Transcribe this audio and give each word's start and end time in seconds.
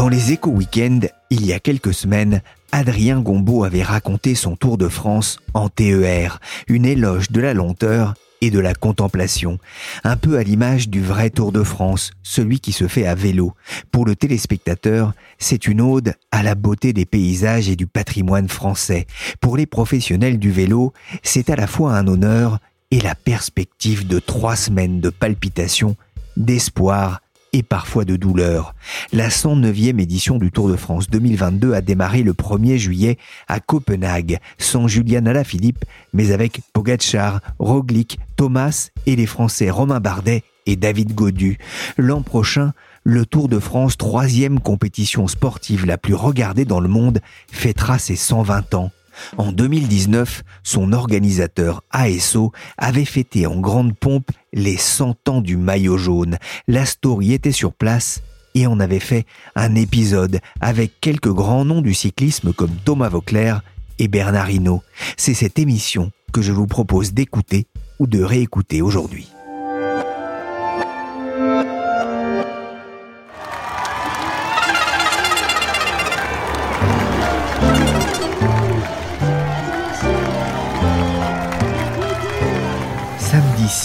Dans 0.00 0.08
les 0.08 0.32
échos 0.32 0.52
week-end, 0.52 1.00
il 1.28 1.44
y 1.44 1.52
a 1.52 1.60
quelques 1.60 1.92
semaines, 1.92 2.40
Adrien 2.72 3.20
Gombeau 3.20 3.64
avait 3.64 3.82
raconté 3.82 4.34
son 4.34 4.56
Tour 4.56 4.78
de 4.78 4.88
France 4.88 5.40
en 5.52 5.68
TER, 5.68 6.40
une 6.68 6.86
éloge 6.86 7.30
de 7.30 7.42
la 7.42 7.52
lenteur 7.52 8.14
et 8.40 8.50
de 8.50 8.60
la 8.60 8.72
contemplation, 8.72 9.58
un 10.02 10.16
peu 10.16 10.38
à 10.38 10.42
l'image 10.42 10.88
du 10.88 11.02
vrai 11.02 11.28
Tour 11.28 11.52
de 11.52 11.62
France, 11.62 12.12
celui 12.22 12.60
qui 12.60 12.72
se 12.72 12.88
fait 12.88 13.06
à 13.06 13.14
vélo. 13.14 13.52
Pour 13.92 14.06
le 14.06 14.16
téléspectateur, 14.16 15.12
c'est 15.38 15.66
une 15.66 15.82
ode 15.82 16.14
à 16.32 16.42
la 16.42 16.54
beauté 16.54 16.94
des 16.94 17.04
paysages 17.04 17.68
et 17.68 17.76
du 17.76 17.86
patrimoine 17.86 18.48
français. 18.48 19.06
Pour 19.38 19.58
les 19.58 19.66
professionnels 19.66 20.38
du 20.38 20.50
vélo, 20.50 20.94
c'est 21.22 21.50
à 21.50 21.56
la 21.56 21.66
fois 21.66 21.94
un 21.94 22.06
honneur 22.06 22.58
et 22.90 23.00
la 23.00 23.14
perspective 23.14 24.06
de 24.06 24.18
trois 24.18 24.56
semaines 24.56 25.02
de 25.02 25.10
palpitations, 25.10 25.94
d'espoir 26.38 27.20
et 27.52 27.62
parfois 27.62 28.04
de 28.04 28.16
douleur. 28.16 28.74
La 29.12 29.28
109e 29.28 30.00
édition 30.00 30.38
du 30.38 30.50
Tour 30.50 30.68
de 30.68 30.76
France 30.76 31.10
2022 31.10 31.74
a 31.74 31.80
démarré 31.80 32.22
le 32.22 32.32
1er 32.32 32.76
juillet 32.76 33.18
à 33.48 33.60
Copenhague, 33.60 34.38
sans 34.58 34.88
Julian 34.88 35.26
Alaphilippe, 35.26 35.84
mais 36.12 36.32
avec 36.32 36.60
Pogacar, 36.72 37.40
Roglic, 37.58 38.18
Thomas 38.36 38.90
et 39.06 39.16
les 39.16 39.26
Français 39.26 39.70
Romain 39.70 40.00
Bardet 40.00 40.42
et 40.66 40.76
David 40.76 41.14
Godu. 41.14 41.58
L'an 41.96 42.22
prochain, 42.22 42.72
le 43.02 43.26
Tour 43.26 43.48
de 43.48 43.58
France, 43.58 43.96
troisième 43.96 44.60
compétition 44.60 45.26
sportive 45.26 45.86
la 45.86 45.98
plus 45.98 46.14
regardée 46.14 46.64
dans 46.64 46.80
le 46.80 46.88
monde, 46.88 47.20
fêtera 47.50 47.98
ses 47.98 48.16
120 48.16 48.74
ans. 48.74 48.90
En 49.36 49.52
2019, 49.52 50.42
son 50.62 50.92
organisateur 50.92 51.82
ASO 51.90 52.52
avait 52.78 53.04
fêté 53.04 53.46
en 53.46 53.60
grande 53.60 53.96
pompe 53.96 54.30
les 54.52 54.76
100 54.76 55.28
ans 55.28 55.40
du 55.40 55.56
maillot 55.56 55.98
jaune. 55.98 56.38
La 56.68 56.86
story 56.86 57.32
était 57.32 57.52
sur 57.52 57.72
place 57.72 58.22
et 58.54 58.66
on 58.66 58.80
avait 58.80 59.00
fait 59.00 59.26
un 59.54 59.74
épisode 59.74 60.40
avec 60.60 61.00
quelques 61.00 61.32
grands 61.32 61.64
noms 61.64 61.82
du 61.82 61.94
cyclisme 61.94 62.52
comme 62.52 62.74
Thomas 62.84 63.08
Vauclair 63.08 63.62
et 63.98 64.08
Bernard 64.08 64.50
Hinault. 64.50 64.82
C'est 65.16 65.34
cette 65.34 65.58
émission 65.58 66.10
que 66.32 66.42
je 66.42 66.52
vous 66.52 66.66
propose 66.66 67.12
d'écouter 67.12 67.66
ou 67.98 68.06
de 68.06 68.22
réécouter 68.22 68.82
aujourd'hui. 68.82 69.28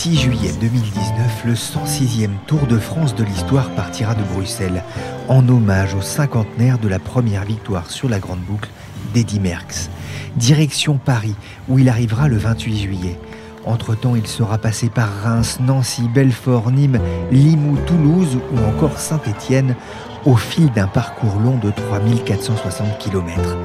6 0.05 0.17
juillet 0.17 0.51
2019, 0.61 1.45
le 1.45 1.53
106e 1.55 2.29
Tour 2.45 2.67
de 2.67 2.77
France 2.77 3.15
de 3.15 3.23
l'histoire 3.23 3.71
partira 3.71 4.13
de 4.13 4.21
Bruxelles 4.35 4.83
en 5.29 5.49
hommage 5.49 5.95
au 5.95 6.01
cinquantenaire 6.01 6.77
de 6.77 6.87
la 6.87 6.99
première 6.99 7.43
victoire 7.43 7.89
sur 7.89 8.07
la 8.07 8.19
Grande 8.19 8.41
Boucle 8.41 8.69
d'Eddy 9.15 9.39
Merckx. 9.39 9.89
Direction 10.35 10.99
Paris, 10.99 11.33
où 11.67 11.79
il 11.79 11.89
arrivera 11.89 12.27
le 12.27 12.37
28 12.37 12.77
juillet. 12.77 13.19
Entre-temps, 13.65 14.15
il 14.15 14.27
sera 14.27 14.59
passé 14.59 14.89
par 14.89 15.09
Reims, 15.23 15.57
Nancy, 15.59 16.03
Belfort, 16.13 16.69
Nîmes, 16.69 16.99
Limoux, 17.31 17.79
Toulouse 17.87 18.37
ou 18.53 18.59
encore 18.59 18.99
Saint-Étienne 18.99 19.75
au 20.23 20.35
fil 20.35 20.71
d'un 20.71 20.85
parcours 20.85 21.39
long 21.39 21.57
de 21.57 21.71
3460 21.71 22.99
km. 22.99 23.57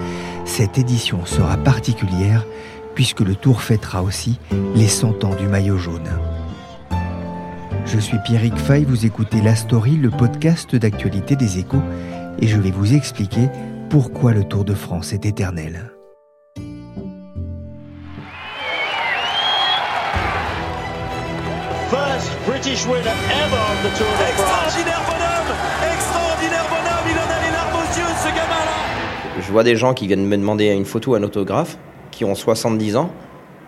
Cette 0.47 0.79
édition 0.79 1.27
sera 1.27 1.59
particulière 1.59 2.47
puisque 2.95 3.21
le 3.21 3.35
Tour 3.35 3.63
fêtera 3.63 4.03
aussi 4.03 4.39
les 4.75 4.89
100 4.89 5.25
ans 5.25 5.35
du 5.35 5.47
maillot 5.47 5.79
jaune. 5.79 6.09
Je 7.87 7.99
suis 7.99 8.19
Pierrick 8.25 8.57
Fay, 8.57 8.85
vous 8.85 9.05
écoutez 9.05 9.41
La 9.41 9.57
Story, 9.57 9.97
le 9.97 10.11
podcast 10.11 10.77
d'actualité 10.77 11.35
des 11.35 11.59
échos, 11.59 11.83
et 12.39 12.47
je 12.47 12.59
vais 12.59 12.71
vous 12.71 12.95
expliquer 12.95 13.49
pourquoi 13.89 14.33
le 14.33 14.45
Tour 14.45 14.65
de 14.65 14.75
France 14.75 15.13
est 15.13 15.27
éternel. 15.27 15.91
First 21.91 22.31
British 22.47 22.87
winner 22.87 23.01
ever 23.01 23.59
of 23.59 23.83
the 23.83 23.99
Tour 23.99 24.07
de 24.07 24.33
France. 24.39 24.77
Extraordinaire 24.77 25.03
bonhomme 25.07 25.57
Extraordinaire 25.93 26.67
bonhomme 26.71 27.07
Il 27.11 27.19
en 27.19 27.29
a 27.29 27.41
les 27.45 27.53
larmes 27.53 27.75
aux 27.75 27.99
yeux, 27.99 28.15
ce 28.23 28.29
gamin-là 28.29 29.41
Je 29.41 29.51
vois 29.51 29.65
des 29.65 29.75
gens 29.75 29.95
qui 29.95 30.07
viennent 30.07 30.27
me 30.27 30.37
demander 30.37 30.67
une 30.69 30.85
photo, 30.85 31.17
un 31.17 31.23
autographe, 31.25 31.77
qui 32.21 32.27
ont 32.27 32.35
70 32.35 32.97
ans 32.97 33.11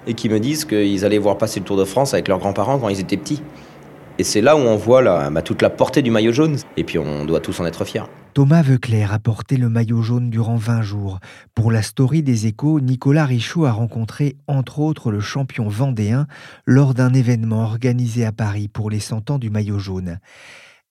et 0.07 0.13
qui 0.13 0.29
me 0.29 0.39
disent 0.39 0.67
qu'ils 0.67 1.07
allaient 1.07 1.17
voir 1.17 1.39
passer 1.39 1.59
le 1.59 1.65
Tour 1.65 1.79
de 1.79 1.87
France 1.87 2.13
avec 2.13 2.29
leurs 2.29 2.39
grands-parents 2.39 2.79
quand 2.79 2.91
ils 2.91 3.01
étaient 3.01 3.17
petits. 3.17 3.43
Et 4.19 4.25
c'est 4.25 4.43
là 4.43 4.57
où 4.57 4.59
on 4.59 4.77
voit 4.77 5.31
bah, 5.31 5.41
toute 5.41 5.63
la 5.63 5.71
portée 5.71 6.03
du 6.03 6.11
maillot 6.11 6.33
jaune. 6.33 6.59
Et 6.77 6.85
puis 6.85 6.99
on 6.99 7.25
doit 7.25 7.41
tous 7.41 7.59
en 7.61 7.65
être 7.65 7.87
fiers. 7.87 8.03
Thomas 8.35 8.61
Veuclair 8.61 9.15
a 9.15 9.19
porté 9.19 9.57
le 9.57 9.71
maillot 9.71 10.03
jaune 10.03 10.29
durant 10.29 10.57
20 10.57 10.83
jours. 10.83 11.19
Pour 11.55 11.73
la 11.73 11.81
story 11.81 12.23
des 12.23 12.47
échos, 12.47 12.81
Nicolas 12.81 13.25
Richaud 13.25 13.65
a 13.65 13.73
rencontré 13.73 14.37
entre 14.49 14.81
autres 14.81 15.11
le 15.11 15.21
champion 15.21 15.69
vendéen 15.69 16.27
lors 16.67 16.93
d'un 16.93 17.15
événement 17.15 17.63
organisé 17.63 18.27
à 18.27 18.33
Paris 18.33 18.69
pour 18.69 18.91
les 18.91 19.01
100 19.01 19.31
ans 19.31 19.39
du 19.39 19.49
maillot 19.49 19.79
jaune. 19.79 20.19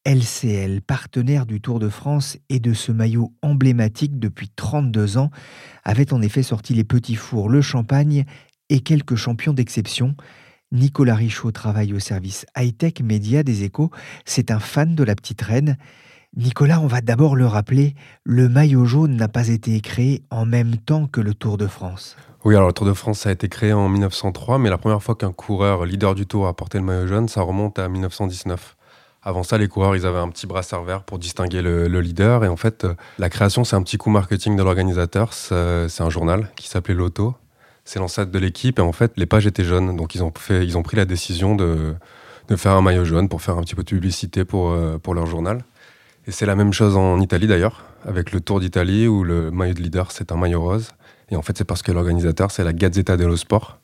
LCL, 0.06 0.82
partenaire 0.82 1.46
du 1.46 1.62
Tour 1.62 1.80
de 1.80 1.90
France 1.90 2.38
et 2.50 2.60
de 2.60 2.74
ce 2.74 2.92
maillot 2.92 3.34
emblématique 3.42 4.20
depuis 4.20 4.50
32 4.50 5.18
ans, 5.18 5.30
avait 5.84 6.12
en 6.12 6.22
effet 6.22 6.44
sorti 6.44 6.74
les 6.74 6.84
petits 6.84 7.16
fours, 7.16 7.50
le 7.50 7.62
champagne 7.62 8.26
et 8.70 8.80
quelques 8.80 9.16
champions 9.16 9.54
d'exception. 9.54 10.16
Nicolas 10.72 11.16
Richaud 11.16 11.52
travaille 11.52 11.94
au 11.94 12.00
service 12.00 12.46
high-tech 12.58 13.02
média 13.04 13.44
des 13.44 13.64
échos. 13.64 13.92
C'est 14.26 14.50
un 14.50 14.60
fan 14.60 14.96
de 14.96 15.04
la 15.04 15.16
petite 15.16 15.42
reine. 15.42 15.78
Nicolas, 16.36 16.80
on 16.80 16.88
va 16.88 17.02
d'abord 17.02 17.36
le 17.36 17.46
rappeler, 17.46 17.94
le 18.24 18.48
maillot 18.48 18.86
jaune 18.86 19.18
n'a 19.18 19.28
pas 19.28 19.50
été 19.50 19.82
créé 19.82 20.24
en 20.32 20.46
même 20.46 20.78
temps 20.78 21.08
que 21.08 21.20
le 21.20 21.34
Tour 21.34 21.58
de 21.58 21.68
France. 21.68 22.16
Oui, 22.46 22.56
alors 22.56 22.70
le 22.70 22.74
Tour 22.74 22.88
de 22.88 22.94
France 22.94 23.28
a 23.28 23.32
été 23.32 23.50
créé 23.50 23.74
en 23.74 23.90
1903, 23.90 24.58
mais 24.58 24.70
la 24.70 24.78
première 24.78 25.04
fois 25.04 25.16
qu'un 25.16 25.34
coureur 25.34 25.86
leader 25.86 26.16
du 26.16 26.26
Tour 26.26 26.48
a 26.48 26.56
porté 26.56 26.78
le 26.78 26.86
maillot 26.86 27.06
jaune, 27.06 27.28
ça 27.28 27.42
remonte 27.42 27.78
à 27.78 27.90
1919. 27.90 28.78
Avant 29.24 29.44
ça, 29.44 29.58
les 29.60 29.68
coureurs, 29.68 29.96
ils 29.96 30.06
avaient 30.06 30.20
un 30.20 30.30
petit 30.30 30.48
brassard 30.48 30.84
vert 30.84 31.04
pour 31.04 31.20
distinguer 31.20 31.62
le, 31.62 31.88
le 31.88 32.02
leader. 32.02 32.44
Et 32.44 32.48
en 32.48 32.56
fait, 32.56 32.86
euh, 32.86 32.96
la 33.20 33.30
création, 33.30 33.64
c'est 33.64 33.76
un 33.76 33.84
petit 33.84 33.98
coup 33.98 34.10
marketing 34.10 34.56
de 34.56 34.64
l'organisateur. 34.64 35.34
C'est 35.34 35.88
c'est 35.90 36.02
un 36.02 36.10
journal 36.10 36.50
qui 36.56 36.68
s'appelait 36.68 36.96
L'Auto. 36.96 37.36
C'est 37.86 38.00
l'ancêtre 38.00 38.32
de 38.32 38.40
l'équipe. 38.40 38.80
Et 38.80 38.82
en 38.82 38.92
fait, 38.92 39.14
les 39.18 39.28
pages 39.28 39.46
étaient 39.46 39.64
jaunes. 39.64 39.96
Donc, 39.96 40.16
ils 40.16 40.24
ont, 40.24 40.34
fait, 40.36 40.66
ils 40.66 40.78
ont 40.78 40.84
pris 40.84 40.98
la 40.98 41.06
décision 41.06 41.56
de, 41.56 41.94
de 42.48 42.56
faire 42.56 42.74
un 42.74 42.82
maillot 42.82 43.06
jaune 43.06 43.30
pour 43.30 43.42
faire 43.42 43.58
un 43.58 43.62
petit 43.62 43.76
peu 43.76 43.84
de 43.84 43.90
publicité 43.90 44.44
pour, 44.44 44.72
euh, 44.72 44.98
pour 44.98 45.14
leur 45.14 45.28
journal. 45.28 45.64
Et 46.28 46.32
c'est 46.32 46.46
la 46.46 46.56
même 46.56 46.74
chose 46.74 46.96
en 46.96 47.20
Italie 47.20 47.48
d'ailleurs, 47.48 47.84
avec 48.06 48.32
le 48.32 48.42
Tour 48.42 48.60
d'Italie 48.60 49.08
où 49.08 49.24
le 49.24 49.52
maillot 49.52 49.74
de 49.74 49.82
leader, 49.82 50.12
c'est 50.12 50.32
un 50.32 50.38
maillot 50.38 50.62
rose. 50.62 50.90
Et 51.30 51.36
en 51.36 51.42
fait, 51.42 51.58
c'est 51.58 51.64
parce 51.64 51.82
que 51.82 51.92
l'organisateur, 51.92 52.52
c'est 52.52 52.64
la 52.64 52.74
Gazzetta 52.74 53.18
dello 53.18 53.38
Sport. 53.38 53.78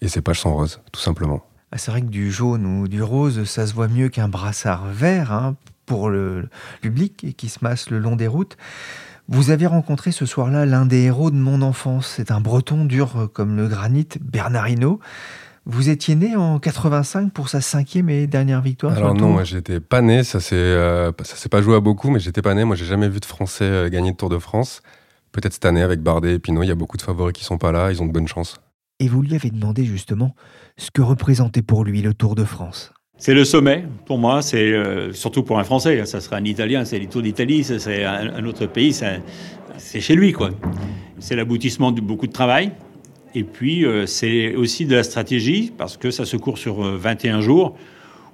Et 0.00 0.08
ces 0.08 0.20
pages 0.20 0.40
sont 0.40 0.54
roses, 0.54 0.80
tout 0.92 1.00
simplement. 1.00 1.44
Ah, 1.72 1.78
C'est 1.78 1.90
vrai 1.90 2.00
que 2.00 2.06
du 2.06 2.30
jaune 2.30 2.66
ou 2.66 2.88
du 2.88 3.02
rose, 3.02 3.44
ça 3.44 3.66
se 3.66 3.74
voit 3.74 3.88
mieux 3.88 4.08
qu'un 4.08 4.28
brassard 4.28 4.86
vert 4.86 5.32
hein, 5.32 5.56
pour 5.84 6.10
le 6.10 6.48
public 6.80 7.34
qui 7.36 7.48
se 7.48 7.58
masse 7.62 7.90
le 7.90 7.98
long 7.98 8.16
des 8.16 8.26
routes. 8.26 8.56
Vous 9.28 9.50
avez 9.50 9.66
rencontré 9.66 10.12
ce 10.12 10.24
soir-là 10.24 10.66
l'un 10.66 10.86
des 10.86 11.02
héros 11.02 11.32
de 11.32 11.36
mon 11.36 11.62
enfance. 11.62 12.14
C'est 12.16 12.30
un 12.30 12.40
breton 12.40 12.84
dur 12.84 13.28
comme 13.32 13.56
le 13.56 13.66
granit, 13.66 14.08
Bernard 14.20 14.68
Hinault. 14.68 15.00
Vous 15.68 15.88
étiez 15.88 16.14
né 16.14 16.36
en 16.36 16.60
85 16.60 17.32
pour 17.32 17.48
sa 17.48 17.60
cinquième 17.60 18.08
et 18.08 18.28
dernière 18.28 18.62
victoire 18.62 18.96
Alors 18.96 19.14
non, 19.14 19.30
moi 19.30 19.42
j'étais 19.42 19.80
pas 19.80 20.00
né, 20.00 20.22
ça 20.22 20.38
s'est 20.38 20.54
euh, 20.54 21.10
ça 21.24 21.34
s'est 21.34 21.48
pas 21.48 21.60
joué 21.60 21.74
à 21.74 21.80
beaucoup, 21.80 22.08
mais 22.08 22.20
j'étais 22.20 22.40
pas 22.40 22.54
né. 22.54 22.62
Moi 22.62 22.76
j'ai 22.76 22.84
jamais 22.84 23.08
vu 23.08 23.18
de 23.18 23.24
Français 23.24 23.64
euh, 23.64 23.88
gagner 23.88 24.10
le 24.10 24.16
Tour 24.16 24.28
de 24.28 24.38
France. 24.38 24.80
Peut-être 25.32 25.54
cette 25.54 25.64
année 25.64 25.82
avec 25.82 26.02
Bardet 26.02 26.34
et 26.34 26.38
Pinot, 26.38 26.62
il 26.62 26.68
y 26.68 26.70
a 26.70 26.76
beaucoup 26.76 26.96
de 26.96 27.02
favoris 27.02 27.32
qui 27.32 27.42
sont 27.42 27.58
pas 27.58 27.72
là, 27.72 27.90
ils 27.90 28.00
ont 28.00 28.06
de 28.06 28.12
bonnes 28.12 28.28
chances. 28.28 28.60
Et 29.00 29.08
vous 29.08 29.22
lui 29.22 29.34
avez 29.34 29.50
demandé 29.50 29.84
justement 29.84 30.36
ce 30.78 30.90
que 30.90 31.02
représentait 31.02 31.62
pour 31.62 31.84
lui 31.84 32.02
le 32.02 32.14
Tour 32.14 32.34
de 32.34 32.44
France. 32.44 32.92
C'est 33.18 33.32
le 33.32 33.44
sommet, 33.44 33.84
pour 34.04 34.18
moi, 34.18 34.42
c'est 34.42 34.72
euh, 34.72 35.12
surtout 35.12 35.42
pour 35.42 35.58
un 35.58 35.64
Français. 35.64 36.04
Ça 36.04 36.20
serait 36.20 36.36
un 36.36 36.44
Italien, 36.44 36.84
c'est 36.84 36.98
les 36.98 37.06
Tours 37.06 37.22
d'Italie, 37.22 37.64
serait 37.64 38.04
un, 38.04 38.34
un 38.34 38.44
autre 38.44 38.66
pays, 38.66 38.92
c'est 38.92 40.00
chez 40.00 40.14
lui, 40.14 40.32
quoi. 40.32 40.50
C'est 41.18 41.34
l'aboutissement 41.34 41.92
de 41.92 42.02
beaucoup 42.02 42.26
de 42.26 42.32
travail. 42.32 42.72
Et 43.34 43.42
puis, 43.42 43.86
euh, 43.86 44.04
c'est 44.04 44.54
aussi 44.54 44.84
de 44.84 44.94
la 44.94 45.02
stratégie, 45.02 45.72
parce 45.76 45.96
que 45.96 46.10
ça 46.10 46.26
se 46.26 46.36
court 46.36 46.58
sur 46.58 46.84
euh, 46.84 46.96
21 46.98 47.40
jours, 47.40 47.74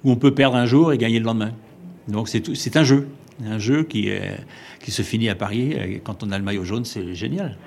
où 0.03 0.11
on 0.11 0.17
peut 0.17 0.33
perdre 0.33 0.57
un 0.57 0.65
jour 0.65 0.91
et 0.91 0.97
gagner 0.97 1.19
le 1.19 1.25
lendemain. 1.25 1.51
Donc 2.09 2.27
c'est 2.27 2.75
un 2.75 2.83
jeu, 2.83 3.07
un 3.45 3.59
jeu 3.59 3.83
qui, 3.83 4.09
qui 4.81 4.91
se 4.91 5.01
finit 5.01 5.29
à 5.29 5.35
Paris. 5.35 6.01
Quand 6.03 6.21
on 6.21 6.31
a 6.33 6.37
le 6.37 6.43
maillot 6.43 6.65
jaune, 6.65 6.83
c'est 6.83 7.15
génial. 7.15 7.57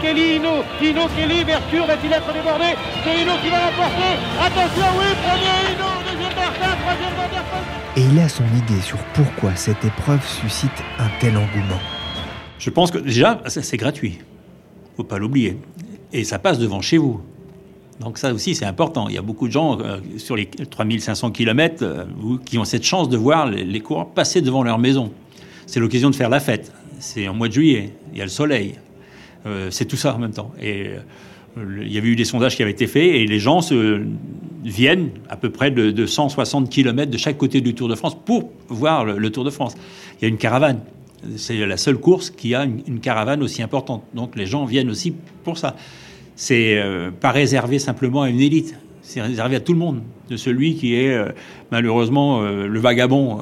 Kelly, 0.00 0.36
Hino, 0.36 0.64
Hino, 0.80 1.08
Kelly, 1.16 1.44
Mercure 1.44 1.86
va-t-il 1.86 2.12
être 2.12 2.32
débordé 2.32 2.74
C'est 3.04 3.20
Hino 3.20 3.32
qui 3.42 3.50
va 3.50 3.58
l'emporter 3.60 4.10
Attention, 4.40 4.86
oui, 4.98 5.06
premier 5.22 5.56
Hino, 5.72 5.88
deuxième 6.10 6.34
Martin, 6.34 6.76
troisième 6.80 7.14
Vanderpool 7.16 7.62
Et 7.96 8.02
il 8.02 8.18
a 8.18 8.28
son 8.28 8.44
idée 8.44 8.80
sur 8.82 8.98
pourquoi 9.14 9.54
cette 9.56 9.84
épreuve 9.84 10.26
suscite 10.26 10.72
un 10.98 11.08
tel 11.20 11.36
engouement. 11.36 11.80
Je 12.58 12.70
pense 12.70 12.90
que 12.90 12.98
déjà, 12.98 13.40
c'est 13.46 13.76
gratuit. 13.76 14.18
faut 14.96 15.04
pas 15.04 15.18
l'oublier. 15.18 15.58
Et 16.12 16.24
ça 16.24 16.38
passe 16.38 16.58
devant 16.58 16.80
chez 16.80 16.98
vous. 16.98 17.20
Donc 18.00 18.18
ça 18.18 18.32
aussi, 18.32 18.54
c'est 18.54 18.64
important. 18.64 19.08
Il 19.08 19.14
y 19.14 19.18
a 19.18 19.22
beaucoup 19.22 19.46
de 19.46 19.52
gens 19.52 19.78
euh, 19.80 19.98
sur 20.16 20.36
les 20.36 20.46
3500 20.46 21.30
km 21.30 21.82
euh, 21.82 22.04
qui 22.44 22.58
ont 22.58 22.64
cette 22.64 22.84
chance 22.84 23.08
de 23.08 23.16
voir 23.16 23.48
les, 23.48 23.64
les 23.64 23.80
coureurs 23.80 24.08
passer 24.08 24.40
devant 24.40 24.62
leur 24.62 24.78
maison. 24.78 25.12
C'est 25.66 25.80
l'occasion 25.80 26.10
de 26.10 26.14
faire 26.14 26.28
la 26.28 26.40
fête. 26.40 26.72
C'est 26.98 27.28
en 27.28 27.34
mois 27.34 27.48
de 27.48 27.52
juillet. 27.52 27.94
Il 28.12 28.18
y 28.18 28.20
a 28.20 28.24
le 28.24 28.30
soleil. 28.30 28.76
Euh, 29.46 29.70
c'est 29.70 29.84
tout 29.84 29.96
ça 29.96 30.14
en 30.14 30.18
même 30.18 30.32
temps. 30.32 30.52
Et 30.60 30.90
il 31.56 31.92
y 31.92 31.98
avait 31.98 32.08
eu 32.08 32.16
des 32.16 32.24
sondages 32.24 32.56
qui 32.56 32.62
avaient 32.62 32.72
été 32.72 32.86
faits 32.86 33.14
et 33.14 33.26
les 33.26 33.38
gens 33.38 33.60
viennent 34.64 35.10
à 35.28 35.36
peu 35.36 35.50
près 35.50 35.70
de, 35.70 36.06
160 36.06 36.70
km 36.70 37.10
de 37.10 37.18
chaque 37.18 37.38
côté 37.38 37.60
du 37.60 37.74
Tour 37.74 37.88
de 37.88 37.94
France 37.94 38.16
pour 38.24 38.50
voir 38.68 39.04
le, 39.04 39.30
Tour 39.30 39.44
de 39.44 39.50
France. 39.50 39.74
Il 40.18 40.22
y 40.22 40.24
a 40.24 40.28
une 40.28 40.38
caravane. 40.38 40.80
C'est 41.36 41.64
la 41.64 41.76
seule 41.76 41.96
course 41.96 42.30
qui 42.30 42.54
a 42.54 42.64
une, 42.64 43.00
caravane 43.00 43.42
aussi 43.42 43.62
importante. 43.62 44.04
Donc 44.14 44.36
les 44.36 44.46
gens 44.46 44.64
viennent 44.64 44.90
aussi 44.90 45.14
pour 45.44 45.58
ça. 45.58 45.76
C'est 46.36 46.78
euh, 46.78 47.10
pas 47.12 47.30
réservé 47.30 47.78
simplement 47.78 48.22
à 48.22 48.30
une 48.30 48.40
élite. 48.40 48.76
C'est 49.02 49.22
réservé 49.22 49.56
à 49.56 49.60
tout 49.60 49.72
le 49.72 49.78
monde, 49.78 50.02
de 50.30 50.36
celui 50.36 50.74
qui 50.74 50.94
est 50.94 51.14
euh, 51.14 51.28
malheureusement 51.70 52.42
euh, 52.42 52.66
le 52.66 52.80
vagabond 52.80 53.38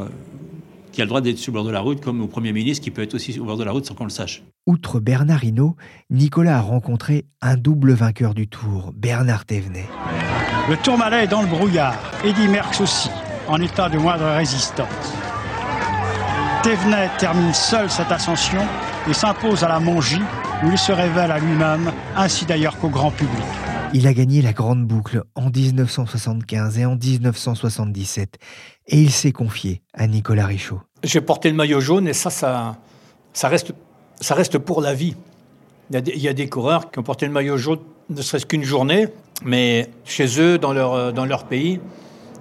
qui 0.90 1.00
a 1.00 1.04
le 1.04 1.08
droit 1.08 1.20
d'être 1.20 1.38
sur 1.38 1.52
le 1.52 1.54
bord 1.54 1.64
de 1.64 1.70
la 1.70 1.80
route, 1.80 2.00
comme 2.00 2.20
au 2.20 2.26
Premier 2.26 2.52
ministre 2.52 2.84
qui 2.84 2.90
peut 2.90 3.02
être 3.02 3.14
aussi 3.14 3.32
sur 3.32 3.42
le 3.42 3.46
bord 3.46 3.56
de 3.56 3.64
la 3.64 3.72
route 3.72 3.86
sans 3.86 3.94
qu'on 3.94 4.04
le 4.04 4.10
sache. 4.10 4.42
Outre 4.66 5.00
Bernard 5.00 5.42
Hinault, 5.42 5.74
Nicolas 6.08 6.58
a 6.58 6.60
rencontré 6.60 7.26
un 7.40 7.56
double 7.56 7.94
vainqueur 7.94 8.32
du 8.32 8.46
Tour, 8.46 8.92
Bernard 8.94 9.44
Thévenet. 9.44 9.88
Le 10.70 10.76
Tourmalet 10.76 11.24
est 11.24 11.26
dans 11.26 11.42
le 11.42 11.48
brouillard, 11.48 11.98
Eddy 12.24 12.46
Merckx 12.46 12.80
aussi, 12.80 13.10
en 13.48 13.60
état 13.60 13.88
de 13.88 13.98
moindre 13.98 14.24
résistance. 14.36 14.88
Thévenet 16.62 17.10
termine 17.18 17.52
seul 17.52 17.90
cette 17.90 18.12
ascension 18.12 18.60
et 19.10 19.12
s'impose 19.12 19.64
à 19.64 19.68
la 19.68 19.80
Mongie, 19.80 20.22
où 20.62 20.70
il 20.70 20.78
se 20.78 20.92
révèle 20.92 21.32
à 21.32 21.40
lui-même, 21.40 21.90
ainsi 22.14 22.44
d'ailleurs 22.46 22.78
qu'au 22.78 22.88
grand 22.88 23.10
public. 23.10 23.42
Il 23.94 24.06
a 24.06 24.14
gagné 24.14 24.42
la 24.42 24.52
grande 24.52 24.86
boucle 24.86 25.24
en 25.34 25.50
1975 25.50 26.78
et 26.78 26.86
en 26.86 26.94
1977, 26.94 28.38
et 28.86 29.02
il 29.02 29.10
s'est 29.10 29.32
confié 29.32 29.82
à 29.92 30.06
Nicolas 30.06 30.46
Richaud. 30.46 30.80
J'ai 31.02 31.20
porté 31.20 31.50
le 31.50 31.56
maillot 31.56 31.80
jaune 31.80 32.06
et 32.06 32.12
ça, 32.12 32.30
ça, 32.30 32.76
ça, 33.32 33.48
reste, 33.48 33.74
ça 34.22 34.34
reste 34.34 34.58
pour 34.58 34.80
la 34.80 34.94
vie. 34.94 35.14
Il 35.90 36.22
y, 36.22 36.28
a 36.28 36.32
des, 36.32 36.48
coureurs 36.48 36.90
qui 36.90 36.98
ont 36.98 37.02
porté 37.02 37.26
le 37.26 37.32
maillot 37.32 37.58
jaune 37.58 37.80
ne 38.08 38.22
serait-ce 38.22 38.46
qu'une 38.46 38.62
journée, 38.62 39.08
mais 39.44 39.90
chez 40.04 40.40
eux, 40.40 40.58
dans 40.58 40.72
leur, 40.72 41.12
dans 41.12 41.26
leur 41.26 41.44
pays, 41.44 41.80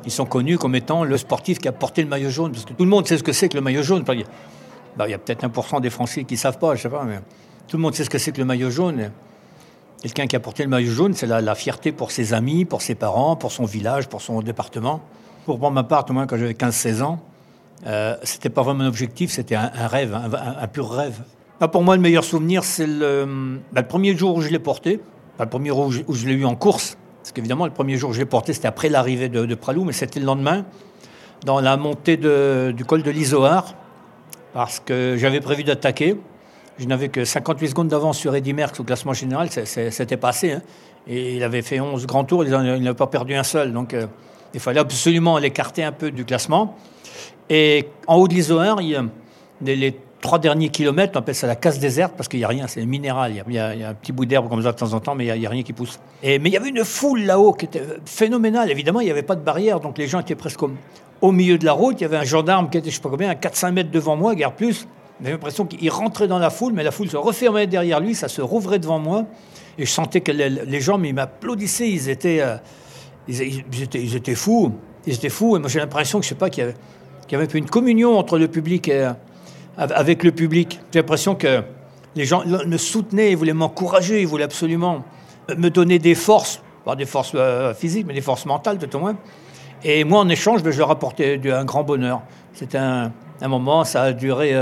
ils 0.06 0.12
sont 0.12 0.25
connus 0.25 0.57
comme 0.57 0.75
étant 0.75 1.04
le 1.04 1.18
sportif 1.18 1.60
qui 1.60 1.68
a 1.68 1.72
porté 1.72 2.04
le 2.04 2.10
maillot 2.10 2.30
jaune. 2.30 2.51
Parce 2.51 2.66
que 2.66 2.74
tout 2.74 2.83
le 2.83 2.89
monde 2.89 3.07
sait 3.07 3.18
ce 3.18 3.24
que 3.24 3.33
c'est 3.33 3.50
que 3.50 3.56
le 3.56 3.62
maillot 3.62 3.83
jaune. 3.83 4.04
il 4.10 5.10
y 5.10 5.13
a 5.13 5.18
peut-être 5.18 5.45
1% 5.45 5.81
des 5.81 5.89
Français 5.89 6.24
qui 6.24 6.36
ne 6.36 6.39
savent 6.39 6.60
pas, 6.60 6.75
je 6.75 6.81
sais 6.81 6.89
pas, 6.89 7.04
mais 7.04 7.19
tout 7.68 7.78
le 7.78 7.83
monde 7.83 7.95
sait 7.95 8.04
ce 8.04 8.10
que 8.10 8.18
c'est 8.18 8.31
que 8.31 8.39
le 8.39 8.45
maillot 8.45 8.69
jaune. 8.69 9.12
Quelqu'un 10.01 10.25
qui 10.25 10.36
a 10.36 10.39
porté 10.39 10.63
le 10.63 10.69
maillot 10.69 10.92
jaune, 10.92 11.13
c'est 11.13 11.28
la, 11.28 11.56
fierté 11.56 11.92
pour 11.92 12.12
ses 12.12 12.33
amis, 12.33 12.66
pour 12.66 12.81
ses 12.81 12.95
parents, 12.95 13.36
pour 13.36 13.51
son 13.51 13.66
village, 13.66 14.07
pour 14.07 14.22
son 14.22 14.42
département. 14.42 15.01
Pour 15.45 15.72
ma 15.72 15.83
part, 15.83 16.06
au 16.10 16.13
moins 16.13 16.25
quand 16.25 16.38
j'avais 16.38 16.54
15-16 16.54 17.04
ans, 17.04 17.19
euh, 17.86 18.16
c'était 18.24 18.50
pas 18.50 18.62
vraiment 18.63 18.83
un 18.83 18.88
objectif, 18.88 19.31
c'était 19.31 19.56
un, 19.56 19.69
rêve, 19.88 20.13
un, 20.16 20.68
pur 20.68 20.89
rêve. 20.89 21.22
Pour 21.67 21.83
moi, 21.83 21.95
le 21.95 22.01
meilleur 22.01 22.23
souvenir, 22.23 22.63
c'est 22.63 22.87
le, 22.87 23.59
bah, 23.71 23.83
premier 23.83 24.15
jour 24.15 24.35
où 24.35 24.41
je 24.41 24.49
l'ai 24.49 24.59
porté, 24.59 24.99
le 25.39 25.45
premier 25.45 25.69
jour 25.69 25.91
où 26.07 26.13
je, 26.13 26.27
l'ai 26.27 26.33
eu 26.33 26.45
en 26.45 26.55
course. 26.55 26.97
Parce 27.21 27.31
qu'évidemment, 27.31 27.65
le 27.65 27.71
premier 27.71 27.97
jour 27.97 28.11
où 28.11 28.13
je 28.13 28.19
l'ai 28.19 28.25
porté, 28.25 28.53
c'était 28.53 28.67
après 28.67 28.89
l'arrivée 28.89 29.29
de, 29.29 29.55
Pralou, 29.55 29.83
mais 29.83 29.93
c'était 29.93 30.19
le 30.19 30.25
lendemain, 30.25 30.65
dans 31.45 31.59
la 31.59 31.77
montée 31.77 32.17
du 32.17 32.85
col 32.85 33.03
de 33.03 33.11
l'Isoar, 33.11 33.75
parce 34.53 34.79
que 34.79 35.15
j'avais 35.17 35.39
prévu 35.39 35.63
d'attaquer. 35.63 36.17
Je 36.77 36.87
n'avais 36.87 37.09
que 37.09 37.25
58 37.25 37.69
secondes 37.69 37.87
d'avance 37.89 38.17
sur 38.17 38.35
Eddy 38.35 38.53
Merckx 38.53 38.79
au 38.79 38.83
classement 38.83 39.13
général, 39.13 39.49
c'était 39.51 40.17
passé. 40.17 40.53
Hein. 40.53 40.61
Et 41.07 41.35
il 41.35 41.43
avait 41.43 41.61
fait 41.61 41.79
11 41.79 42.05
grands 42.05 42.23
tours, 42.23 42.43
il 42.43 42.49
n'avait 42.49 42.93
pas 42.93 43.07
perdu 43.07 43.35
un 43.35 43.43
seul. 43.43 43.73
Donc 43.73 43.93
euh, 43.93 44.07
il 44.53 44.59
fallait 44.59 44.79
absolument 44.79 45.37
l'écarter 45.37 45.83
un 45.83 45.91
peu 45.91 46.11
du 46.11 46.25
classement. 46.25 46.75
Et 47.49 47.87
en 48.07 48.15
haut 48.15 48.27
de 48.27 48.33
l'Isoar, 48.33 48.79
les, 49.61 49.95
trois 50.21 50.39
derniers 50.39 50.69
kilomètres, 50.69 51.13
on 51.15 51.19
appelle 51.19 51.35
ça 51.35 51.47
la 51.47 51.56
casse 51.56 51.79
déserte 51.79 52.13
parce 52.15 52.29
qu'il 52.29 52.39
n'y 52.39 52.45
a 52.45 52.47
rien, 52.47 52.68
c'est 52.68 52.85
minéral. 52.85 53.33
Il 53.47 53.53
y, 53.53 53.59
a, 53.59 53.89
un 53.89 53.94
petit 53.94 54.12
bout 54.12 54.25
d'herbe 54.25 54.47
comme 54.47 54.62
ça 54.62 54.71
de 54.71 54.77
temps 54.77 54.94
en 54.94 55.00
temps, 55.00 55.15
mais 55.15 55.25
il 55.25 55.39
n'y 55.39 55.45
a, 55.45 55.50
rien 55.50 55.63
qui 55.63 55.73
pousse. 55.73 56.00
Mais 56.23 56.38
il 56.38 56.50
y 56.50 56.57
avait 56.57 56.69
une 56.69 56.85
foule 56.85 57.23
là-haut 57.23 57.53
qui 57.53 57.65
était 57.65 57.83
phénoménale. 58.06 58.71
Évidemment, 58.71 59.01
il 59.01 59.06
n'y 59.06 59.12
avait 59.12 59.23
pas 59.23 59.35
de 59.35 59.41
barrière, 59.41 59.79
donc 59.79 59.97
les 59.97 60.07
gens 60.07 60.19
étaient 60.19 60.35
presque 60.35 60.62
au, 61.21 61.31
milieu 61.31 61.57
de 61.57 61.65
la 61.65 61.73
route. 61.73 62.00
Il 62.00 62.03
y 62.03 62.06
avait 62.06 62.18
un 62.18 62.23
gendarme 62.23 62.69
qui 62.69 62.77
était, 62.77 62.89
je 62.89 62.95
ne 62.95 62.95
sais 62.97 63.01
pas 63.01 63.09
combien, 63.09 63.29
à 63.29 63.35
400 63.35 63.73
mètres 63.73 63.91
devant 63.91 64.15
moi, 64.15 64.35
guère 64.35 64.53
plus. 64.53 64.88
J'avais 65.19 65.33
l'impression 65.33 65.65
qu'il 65.65 65.89
rentrait 65.89 66.27
dans 66.27 66.39
la 66.39 66.50
foule, 66.50 66.73
mais 66.73 66.83
la 66.83 66.91
foule 66.91 67.09
se 67.09 67.18
refermait 67.18 67.68
derrière 67.68 68.00
lui, 68.00 68.15
ça 68.15 68.27
se 68.27 68.41
rouvrait 68.41 68.79
devant 68.79 69.00
moi. 69.00 69.25
Et 69.77 69.85
je 69.85 69.91
sentais 69.91 70.21
que 70.21 70.31
les, 70.31 70.81
gens 70.81 70.97
m'applaudissaient, 70.97 71.89
ils 71.89 72.09
étaient, 72.09 72.41
euh, 72.41 72.57
ils, 73.27 73.41
étaient, 73.81 74.01
ils, 74.01 74.15
étaient, 74.15 74.35
fous. 74.35 74.71
Ils 75.06 75.13
étaient 75.13 75.29
fous. 75.29 75.56
Et 75.56 75.59
moi, 75.59 75.69
j'ai 75.69 75.79
l'impression 75.79 76.19
que, 76.19 76.25
je 76.25 76.33
pas, 76.33 76.50
qu'il 76.50 76.73
y, 77.31 77.35
avait, 77.35 77.45
une 77.45 77.69
communion 77.69 78.18
entre 78.18 78.38
le 78.38 78.47
public 78.47 78.88
et, 78.88 79.06
euh, 79.06 79.12
avec 79.77 80.23
le 80.23 80.31
public. 80.31 80.79
J'ai 80.94 81.00
l'impression 81.00 81.35
que 81.35 81.63
les 82.15 82.25
gens 82.25 82.44
me 82.45 82.77
soutenaient, 82.77 83.31
ils 83.31 83.38
voulaient 83.38 83.53
m'encourager, 83.53 84.21
ils 84.21 84.27
voulaient 84.27 84.44
absolument 84.44 85.03
me 85.56 85.69
donner 85.69 86.00
des 86.00 86.15
forces, 86.15 86.62
pas 86.85 86.95
des 86.95 87.06
forces 87.06 87.31
euh, 87.35 87.73
physiques, 87.73 88.06
mais 88.07 88.13
des 88.13 88.21
forces 88.21 88.45
mentales, 88.45 88.77
tout 88.77 88.95
au 88.95 89.00
moins. 89.00 89.15
Et 89.83 90.03
moi, 90.03 90.19
en 90.19 90.29
échange, 90.29 90.62
ben, 90.63 90.71
je 90.71 90.77
leur 90.77 90.91
apportais 90.91 91.39
un 91.51 91.65
grand 91.65 91.83
bonheur. 91.83 92.21
C'était 92.53 92.77
un, 92.77 93.12
moment, 93.41 93.83
ça 93.83 94.03
a 94.03 94.13
duré. 94.13 94.53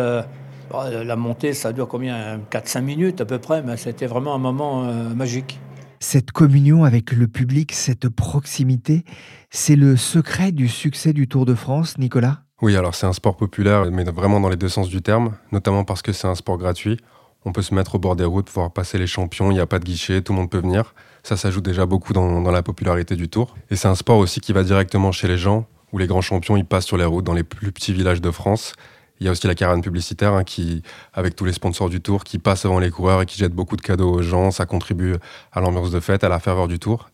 Oh, 0.72 0.84
la 0.92 1.16
montée, 1.16 1.54
ça 1.54 1.74
dure 1.74 1.88
combien 1.88 2.40
4-5 2.52 2.82
minutes 2.82 3.22
à 3.22 3.26
peu 3.26 3.40
près, 3.40 3.64
mais 3.64 3.76
c'était 3.76 4.06
vraiment 4.06 4.36
un 4.36 4.40
moment 4.40 4.86
euh, 4.86 5.10
magique. 5.16 5.60
Cette 6.00 6.32
communion 6.32 6.84
avec 6.84 7.12
le 7.12 7.28
public, 7.28 7.72
cette 7.72 8.08
proximité, 8.08 9.04
c'est 9.50 9.76
le 9.76 9.98
secret 9.98 10.52
du 10.52 10.68
succès 10.68 11.12
du 11.12 11.28
Tour 11.28 11.46
de 11.46 11.56
France, 11.56 11.98
Nicolas? 11.98 12.44
Oui, 12.62 12.76
alors 12.76 12.94
c'est 12.94 13.06
un 13.06 13.14
sport 13.14 13.38
populaire, 13.38 13.90
mais 13.90 14.04
vraiment 14.04 14.42
dans 14.42 14.50
les 14.50 14.58
deux 14.58 14.68
sens 14.68 14.90
du 14.90 15.02
terme, 15.02 15.34
notamment 15.54 15.86
parce 15.86 16.02
que 16.02 16.12
c'est 16.12 16.28
un 16.28 16.36
sport 16.36 16.58
gratuit. 16.58 16.98
On 17.46 17.54
peut 17.54 17.62
se 17.62 17.74
mettre 17.74 17.96
au 17.96 18.00
bord 18.00 18.18
des 18.18 18.26
routes, 18.26 18.50
voir 18.50 18.72
passer 18.72 18.98
les 18.98 19.08
champions, 19.08 19.50
il 19.50 19.54
n'y 19.54 19.62
a 19.62 19.66
pas 19.66 19.80
de 19.80 19.86
guichet, 19.86 20.22
tout 20.22 20.34
le 20.34 20.40
monde 20.40 20.50
peut 20.50 20.60
venir. 20.60 20.94
Ça, 21.24 21.50
joue 21.52 21.62
déjà 21.62 21.86
beaucoup 21.86 22.12
dans, 22.12 22.42
dans 22.42 22.52
la 22.52 22.62
popularité 22.62 23.16
du 23.16 23.30
Tour. 23.30 23.56
Et 23.72 23.78
c'est 23.78 23.88
un 23.88 23.96
sport 23.96 24.18
aussi 24.18 24.42
qui 24.42 24.52
va 24.52 24.64
directement 24.64 25.14
chez 25.14 25.30
les 25.30 25.38
gens, 25.38 25.68
où 25.94 25.98
les 25.98 26.08
grands 26.08 26.22
champions, 26.22 26.58
ils 26.58 26.66
passent 26.66 26.86
sur 26.86 26.98
les 26.98 27.06
routes 27.06 27.24
dans 27.24 27.34
les 27.34 27.44
plus 27.44 27.72
petits 27.72 27.94
villages 27.94 28.20
de 28.20 28.32
France. 28.32 28.74
Il 29.22 29.26
y 29.26 29.30
a 29.30 29.32
aussi 29.32 29.48
la 29.48 29.56
caravane 29.56 29.82
publicitaire 29.82 30.34
hein, 30.34 30.44
qui, 30.44 30.82
avec 31.14 31.38
tous 31.38 31.46
les 31.46 31.54
sponsors 31.54 31.90
du 31.90 32.02
Tour, 32.02 32.26
qui 32.26 32.40
passe 32.40 32.66
avant 32.66 32.80
les 32.80 32.90
coureurs 32.90 33.22
et 33.22 33.26
qui 33.26 33.38
jette 33.38 33.54
beaucoup 33.54 33.78
de 33.78 33.82
cadeaux 33.82 34.12
aux 34.12 34.22
gens. 34.22 34.52
Ça 34.52 34.66
contribue 34.66 35.16
à 35.54 35.62
l'ambiance 35.62 35.92
de 35.92 36.00
fête, 36.02 36.26
à 36.26 36.30
la 36.30 36.40
ferveur 36.40 36.68
du 36.68 36.78
Tour. 36.78 37.10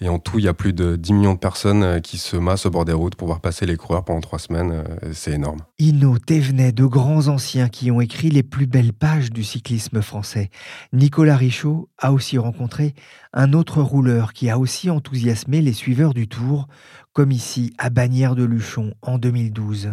Et 0.00 0.08
en 0.08 0.18
tout, 0.18 0.38
il 0.38 0.44
y 0.44 0.48
a 0.48 0.54
plus 0.54 0.72
de 0.72 0.96
10 0.96 1.12
millions 1.12 1.34
de 1.34 1.38
personnes 1.38 1.82
euh, 1.82 2.00
qui 2.00 2.18
se 2.18 2.36
massent 2.36 2.66
au 2.66 2.70
bord 2.70 2.84
des 2.84 2.92
routes 2.92 3.14
pour 3.14 3.28
voir 3.28 3.40
passer 3.40 3.64
les 3.64 3.76
coureurs 3.76 4.04
pendant 4.04 4.20
trois 4.20 4.38
semaines. 4.38 4.72
Euh, 4.72 5.12
c'est 5.12 5.32
énorme. 5.32 5.60
Inno, 5.78 6.18
Thévenet, 6.18 6.72
de 6.72 6.84
grands 6.84 7.28
anciens 7.28 7.68
qui 7.68 7.90
ont 7.90 8.00
écrit 8.00 8.30
les 8.30 8.42
plus 8.42 8.66
belles 8.66 8.92
pages 8.92 9.30
du 9.30 9.44
cyclisme 9.44 10.02
français. 10.02 10.50
Nicolas 10.92 11.36
Richaud 11.36 11.88
a 11.98 12.12
aussi 12.12 12.38
rencontré 12.38 12.94
un 13.32 13.52
autre 13.52 13.82
rouleur 13.82 14.32
qui 14.32 14.50
a 14.50 14.58
aussi 14.58 14.90
enthousiasmé 14.90 15.60
les 15.60 15.72
suiveurs 15.72 16.14
du 16.14 16.26
Tour, 16.28 16.66
comme 17.12 17.30
ici 17.30 17.72
à 17.78 17.90
Bagnères 17.90 18.34
de 18.34 18.44
Luchon 18.44 18.94
en 19.02 19.18
2012. 19.18 19.92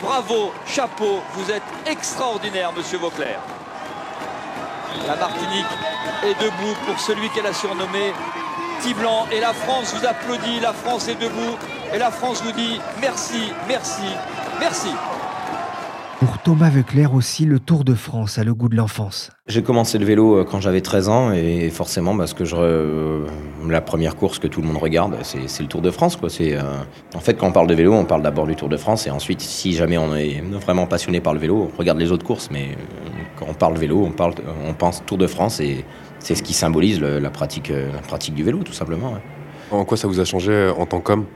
Bravo, 0.00 0.52
chapeau, 0.66 1.20
vous 1.34 1.50
êtes 1.50 1.62
extraordinaire, 1.90 2.72
monsieur 2.76 2.98
Vauclair. 2.98 3.40
La 5.06 5.16
Martinique 5.16 5.66
est 6.24 6.40
debout 6.40 6.76
pour 6.86 6.98
celui 7.00 7.28
qu'elle 7.30 7.46
a 7.46 7.52
surnommé 7.52 8.12
Et 8.84 9.40
la 9.40 9.52
France 9.52 9.94
vous 9.94 10.04
applaudit, 10.04 10.58
la 10.60 10.72
France 10.72 11.06
est 11.06 11.14
debout. 11.14 11.56
Et 11.94 11.98
la 11.98 12.10
France 12.10 12.42
vous 12.42 12.50
dit 12.50 12.80
merci, 13.00 13.52
merci, 13.68 14.02
merci. 14.58 14.88
Pour 16.18 16.38
Thomas 16.38 16.68
Veuclair 16.68 17.14
aussi, 17.14 17.44
le 17.44 17.60
Tour 17.60 17.84
de 17.84 17.94
France 17.94 18.38
a 18.38 18.44
le 18.44 18.54
goût 18.54 18.68
de 18.68 18.74
l'enfance. 18.74 19.30
J'ai 19.46 19.62
commencé 19.62 19.98
le 19.98 20.04
vélo 20.04 20.36
euh, 20.38 20.44
quand 20.44 20.60
j'avais 20.60 20.80
13 20.80 21.08
ans 21.08 21.32
et 21.32 21.70
forcément 21.70 22.16
parce 22.16 22.34
que 22.34 22.44
je, 22.44 22.56
euh, 22.56 23.26
la 23.68 23.80
première 23.80 24.16
course 24.16 24.40
que 24.40 24.48
tout 24.48 24.60
le 24.60 24.66
monde 24.66 24.78
regarde, 24.78 25.16
c'est 25.22 25.60
le 25.60 25.68
Tour 25.68 25.80
de 25.80 25.90
France. 25.90 26.16
Quoi. 26.16 26.28
Euh, 26.40 26.60
en 27.14 27.20
fait, 27.20 27.34
quand 27.34 27.46
on 27.46 27.52
parle 27.52 27.68
de 27.68 27.74
vélo, 27.74 27.92
on 27.92 28.04
parle 28.04 28.22
d'abord 28.22 28.46
du 28.46 28.56
Tour 28.56 28.68
de 28.68 28.76
France 28.76 29.06
et 29.06 29.10
ensuite, 29.10 29.40
si 29.40 29.74
jamais 29.74 29.96
on 29.96 30.14
est 30.16 30.40
vraiment 30.60 30.86
passionné 30.86 31.20
par 31.20 31.34
le 31.34 31.40
vélo, 31.40 31.70
on 31.72 31.78
regarde 31.78 32.00
les 32.00 32.10
autres 32.10 32.26
courses. 32.26 32.50
Mais 32.50 32.76
quand 33.36 33.46
on 33.48 33.54
parle 33.54 33.76
vélo, 33.78 34.04
on, 34.04 34.10
parle, 34.10 34.34
on 34.66 34.74
pense 34.74 35.04
Tour 35.06 35.18
de 35.18 35.28
France 35.28 35.60
et 35.60 35.84
c'est 36.22 36.34
ce 36.34 36.42
qui 36.42 36.54
symbolise 36.54 37.00
la, 37.00 37.30
pratique, 37.30 37.70
la 37.70 38.00
pratique 38.00 38.34
du 38.34 38.44
vélo, 38.44 38.58
tout 38.64 38.72
simplement. 38.72 39.14
En 39.70 39.84
quoi 39.84 39.96
ça 39.96 40.08
vous 40.08 40.20
a 40.20 40.24
changé 40.24 40.72
en 40.76 40.86
tant 40.86 41.00
qu'homme? 41.00 41.26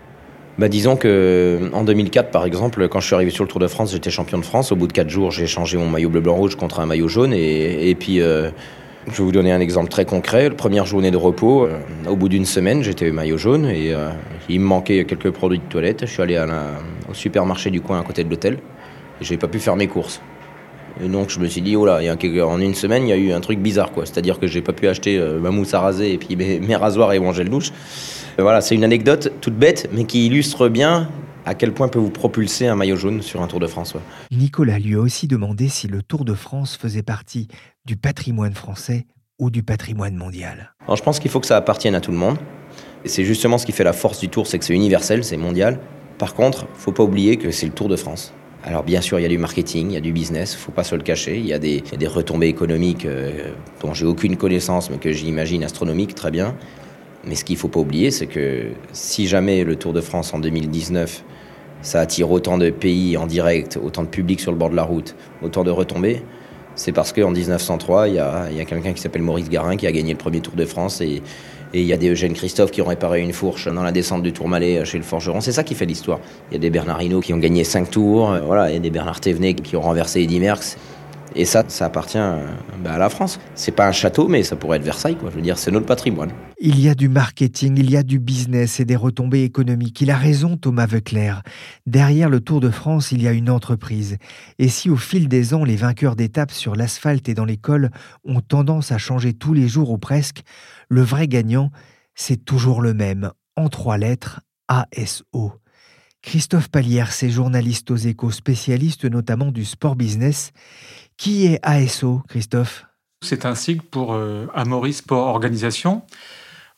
Bah, 0.58 0.68
disons 0.68 0.96
que 0.96 1.70
en 1.74 1.84
2004, 1.84 2.30
par 2.30 2.46
exemple, 2.46 2.88
quand 2.88 3.00
je 3.00 3.06
suis 3.06 3.14
arrivé 3.14 3.30
sur 3.30 3.44
le 3.44 3.48
Tour 3.48 3.60
de 3.60 3.66
France, 3.66 3.92
j'étais 3.92 4.10
champion 4.10 4.38
de 4.38 4.44
France. 4.44 4.72
Au 4.72 4.76
bout 4.76 4.86
de 4.86 4.92
4 4.92 5.10
jours, 5.10 5.30
j'ai 5.30 5.46
changé 5.46 5.76
mon 5.76 5.88
maillot 5.88 6.08
bleu-blanc-rouge 6.08 6.56
contre 6.56 6.80
un 6.80 6.86
maillot 6.86 7.08
jaune. 7.08 7.34
Et, 7.34 7.90
et 7.90 7.94
puis, 7.94 8.22
euh, 8.22 8.50
je 9.06 9.18
vais 9.18 9.22
vous 9.22 9.32
donner 9.32 9.52
un 9.52 9.60
exemple 9.60 9.88
très 9.88 10.04
concret. 10.04 10.48
La 10.48 10.54
première 10.54 10.86
journée 10.86 11.10
de 11.10 11.16
repos, 11.16 11.64
euh, 11.64 11.78
au 12.08 12.16
bout 12.16 12.28
d'une 12.28 12.46
semaine, 12.46 12.82
j'étais 12.82 13.10
maillot 13.10 13.38
jaune 13.38 13.66
et 13.66 13.92
euh, 13.92 14.08
il 14.48 14.60
me 14.60 14.66
manquait 14.66 15.04
quelques 15.04 15.30
produits 15.30 15.58
de 15.58 15.64
toilette. 15.64 16.06
Je 16.06 16.10
suis 16.10 16.22
allé 16.22 16.36
à 16.36 16.46
la, 16.46 16.64
au 17.08 17.14
supermarché 17.14 17.70
du 17.70 17.80
coin 17.80 18.00
à 18.00 18.02
côté 18.02 18.24
de 18.24 18.30
l'hôtel 18.30 18.54
et 19.20 19.24
j'ai 19.24 19.36
pas 19.36 19.48
pu 19.48 19.60
faire 19.60 19.76
mes 19.76 19.86
courses. 19.86 20.20
Et 21.02 21.08
donc 21.08 21.30
je 21.30 21.38
me 21.38 21.46
suis 21.46 21.62
dit, 21.62 21.76
oh 21.76 21.86
là, 21.86 22.00
il 22.00 22.06
y 22.06 22.40
a, 22.40 22.46
en 22.46 22.60
une 22.60 22.74
semaine, 22.74 23.04
il 23.04 23.10
y 23.10 23.12
a 23.12 23.16
eu 23.16 23.32
un 23.32 23.40
truc 23.40 23.58
bizarre, 23.58 23.92
quoi. 23.92 24.06
C'est-à-dire 24.06 24.38
que 24.38 24.46
j'ai 24.46 24.62
pas 24.62 24.72
pu 24.72 24.88
acheter 24.88 25.18
ma 25.40 25.50
mousse 25.50 25.74
à 25.74 25.80
raser 25.80 26.12
et 26.12 26.18
puis 26.18 26.36
mes, 26.36 26.60
mes 26.60 26.76
rasoirs 26.76 27.12
et 27.12 27.18
mon 27.18 27.32
gel 27.32 27.48
douche. 27.48 27.72
Voilà, 28.38 28.60
c'est 28.60 28.74
une 28.74 28.84
anecdote 28.84 29.32
toute 29.40 29.54
bête, 29.54 29.88
mais 29.92 30.04
qui 30.04 30.26
illustre 30.26 30.68
bien 30.68 31.08
à 31.46 31.54
quel 31.54 31.72
point 31.72 31.88
peut 31.88 32.00
vous 32.00 32.10
propulser 32.10 32.66
un 32.66 32.74
maillot 32.74 32.96
jaune 32.96 33.22
sur 33.22 33.40
un 33.40 33.46
Tour 33.46 33.60
de 33.60 33.68
France. 33.68 33.94
Nicolas 34.32 34.80
lui 34.80 34.96
a 34.96 35.00
aussi 35.00 35.28
demandé 35.28 35.68
si 35.68 35.86
le 35.86 36.02
Tour 36.02 36.24
de 36.24 36.34
France 36.34 36.76
faisait 36.76 37.04
partie 37.04 37.46
du 37.86 37.96
patrimoine 37.96 38.52
français 38.52 39.06
ou 39.38 39.50
du 39.50 39.62
patrimoine 39.62 40.16
mondial. 40.16 40.74
Alors, 40.84 40.96
je 40.96 41.02
pense 41.02 41.20
qu'il 41.20 41.30
faut 41.30 41.40
que 41.40 41.46
ça 41.46 41.56
appartienne 41.56 41.94
à 41.94 42.00
tout 42.00 42.10
le 42.10 42.16
monde. 42.16 42.36
Et 43.04 43.08
c'est 43.08 43.24
justement 43.24 43.58
ce 43.58 43.64
qui 43.64 43.72
fait 43.72 43.84
la 43.84 43.92
force 43.92 44.18
du 44.18 44.28
Tour, 44.28 44.46
c'est 44.48 44.58
que 44.58 44.64
c'est 44.64 44.74
universel, 44.74 45.22
c'est 45.22 45.36
mondial. 45.36 45.78
Par 46.18 46.34
contre, 46.34 46.66
faut 46.74 46.92
pas 46.92 47.04
oublier 47.04 47.36
que 47.36 47.52
c'est 47.52 47.66
le 47.66 47.72
Tour 47.72 47.88
de 47.88 47.96
France. 47.96 48.34
Alors 48.66 48.82
bien 48.82 49.00
sûr, 49.00 49.20
il 49.20 49.22
y 49.22 49.26
a 49.26 49.28
du 49.28 49.38
marketing, 49.38 49.90
il 49.90 49.94
y 49.94 49.96
a 49.96 50.00
du 50.00 50.12
business, 50.12 50.56
faut 50.56 50.72
pas 50.72 50.82
se 50.82 50.96
le 50.96 51.02
cacher. 51.02 51.38
Il 51.38 51.46
y 51.46 51.52
a 51.52 51.58
des, 51.60 51.84
des 51.96 52.06
retombées 52.08 52.48
économiques 52.48 53.06
euh, 53.06 53.52
dont 53.80 53.94
j'ai 53.94 54.06
aucune 54.06 54.36
connaissance, 54.36 54.90
mais 54.90 54.98
que 54.98 55.12
j'imagine 55.12 55.62
astronomiques, 55.62 56.16
très 56.16 56.32
bien. 56.32 56.56
Mais 57.24 57.36
ce 57.36 57.44
qu'il 57.44 57.54
ne 57.54 57.60
faut 57.60 57.68
pas 57.68 57.78
oublier, 57.78 58.10
c'est 58.10 58.26
que 58.26 58.64
si 58.90 59.28
jamais 59.28 59.62
le 59.62 59.76
Tour 59.76 59.92
de 59.92 60.00
France 60.00 60.34
en 60.34 60.40
2019, 60.40 61.22
ça 61.82 62.00
attire 62.00 62.28
autant 62.32 62.58
de 62.58 62.70
pays 62.70 63.16
en 63.16 63.28
direct, 63.28 63.78
autant 63.80 64.02
de 64.02 64.08
public 64.08 64.40
sur 64.40 64.50
le 64.50 64.58
bord 64.58 64.70
de 64.70 64.76
la 64.76 64.82
route, 64.82 65.14
autant 65.42 65.62
de 65.62 65.70
retombées, 65.70 66.22
c'est 66.76 66.92
parce 66.92 67.12
qu'en 67.12 67.30
1903, 67.30 68.08
il 68.08 68.14
y 68.14 68.18
a, 68.18 68.42
a 68.42 68.64
quelqu'un 68.64 68.92
qui 68.92 69.00
s'appelle 69.00 69.22
Maurice 69.22 69.48
Garin 69.48 69.76
qui 69.76 69.86
a 69.86 69.92
gagné 69.92 70.12
le 70.12 70.18
premier 70.18 70.40
Tour 70.40 70.54
de 70.54 70.64
France 70.64 71.00
et 71.00 71.22
il 71.74 71.82
y 71.82 71.92
a 71.92 71.96
des 71.96 72.10
Eugène 72.10 72.32
Christophe 72.32 72.70
qui 72.70 72.80
ont 72.80 72.86
réparé 72.86 73.20
une 73.20 73.32
fourche 73.32 73.68
dans 73.68 73.82
la 73.82 73.92
descente 73.92 74.22
du 74.22 74.32
Tourmalet 74.32 74.84
chez 74.84 74.98
le 74.98 75.04
forgeron. 75.04 75.40
C'est 75.40 75.52
ça 75.52 75.64
qui 75.64 75.74
fait 75.74 75.86
l'histoire. 75.86 76.20
Il 76.50 76.54
y 76.54 76.56
a 76.56 76.60
des 76.60 76.70
Bernard 76.70 77.02
Hinault 77.02 77.20
qui 77.20 77.34
ont 77.34 77.38
gagné 77.38 77.64
5 77.64 77.90
tours, 77.90 78.38
voilà, 78.44 78.70
il 78.70 78.74
y 78.74 78.76
a 78.76 78.80
des 78.80 78.90
Bernard 78.90 79.20
Thévenet 79.20 79.54
qui 79.54 79.76
ont 79.76 79.80
renversé 79.80 80.20
Eddy 80.20 80.38
Merckx. 80.38 80.76
Et 81.34 81.44
ça, 81.44 81.64
ça 81.68 81.86
appartient 81.86 82.18
bah, 82.82 82.94
à 82.94 82.98
la 82.98 83.08
France. 83.08 83.38
C'est 83.54 83.72
pas 83.72 83.86
un 83.86 83.92
château, 83.92 84.28
mais 84.28 84.42
ça 84.42 84.56
pourrait 84.56 84.78
être 84.78 84.84
Versailles, 84.84 85.16
quoi. 85.16 85.30
Je 85.30 85.36
veux 85.36 85.42
dire, 85.42 85.58
c'est 85.58 85.70
notre 85.70 85.86
patrimoine. 85.86 86.30
Il 86.58 86.80
y 86.80 86.88
a 86.88 86.94
du 86.94 87.08
marketing, 87.08 87.76
il 87.76 87.90
y 87.90 87.96
a 87.96 88.02
du 88.02 88.18
business 88.18 88.80
et 88.80 88.84
des 88.84 88.96
retombées 88.96 89.42
économiques. 89.42 90.00
Il 90.00 90.10
a 90.10 90.16
raison, 90.16 90.56
Thomas 90.56 90.86
Veuclair. 90.86 91.42
Derrière 91.84 92.30
le 92.30 92.40
Tour 92.40 92.60
de 92.60 92.70
France, 92.70 93.12
il 93.12 93.22
y 93.22 93.28
a 93.28 93.32
une 93.32 93.50
entreprise. 93.50 94.16
Et 94.58 94.68
si 94.68 94.88
au 94.88 94.96
fil 94.96 95.28
des 95.28 95.52
ans, 95.52 95.64
les 95.64 95.76
vainqueurs 95.76 96.16
d'étapes 96.16 96.52
sur 96.52 96.74
l'asphalte 96.74 97.28
et 97.28 97.34
dans 97.34 97.44
l'école 97.44 97.90
ont 98.24 98.40
tendance 98.40 98.92
à 98.92 98.98
changer 98.98 99.34
tous 99.34 99.52
les 99.52 99.68
jours 99.68 99.90
ou 99.90 99.98
presque, 99.98 100.42
le 100.88 101.02
vrai 101.02 101.28
gagnant, 101.28 101.70
c'est 102.14 102.44
toujours 102.44 102.80
le 102.80 102.94
même, 102.94 103.30
en 103.56 103.68
trois 103.68 103.98
lettres, 103.98 104.40
ASO. 104.68 105.52
Christophe 106.22 106.68
Palière, 106.68 107.12
c'est 107.12 107.30
journaliste 107.30 107.90
aux 107.92 107.96
échos, 107.96 108.32
spécialiste 108.32 109.04
notamment 109.04 109.52
du 109.52 109.64
sport 109.64 109.94
business. 109.94 110.50
Qui 111.16 111.46
est 111.46 111.60
ASO, 111.62 112.22
Christophe? 112.28 112.84
C'est 113.22 113.46
un 113.46 113.54
sigle 113.54 113.82
pour 113.82 114.12
euh, 114.12 114.46
Amaury 114.54 114.92
Sport 114.92 115.28
Organisation. 115.28 116.02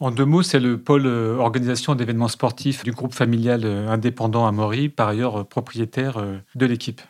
En 0.01 0.13
deux 0.13 0.25
mots, 0.25 0.43
c'est 0.43 0.61
le 0.61 0.79
pôle 0.79 1.07
euh, 1.07 1.37
organisation 1.37 1.97
d'événements 1.97 2.29
sportifs 2.29 2.85
du 2.85 2.93
groupe 2.93 3.13
familial 3.13 3.63
euh, 3.65 3.89
indépendant 3.89 4.47
Amaury, 4.47 4.89
par 4.89 5.09
ailleurs 5.09 5.47
propriétaire 5.49 6.23
de 6.55 6.67
l'équipe. 6.67 7.03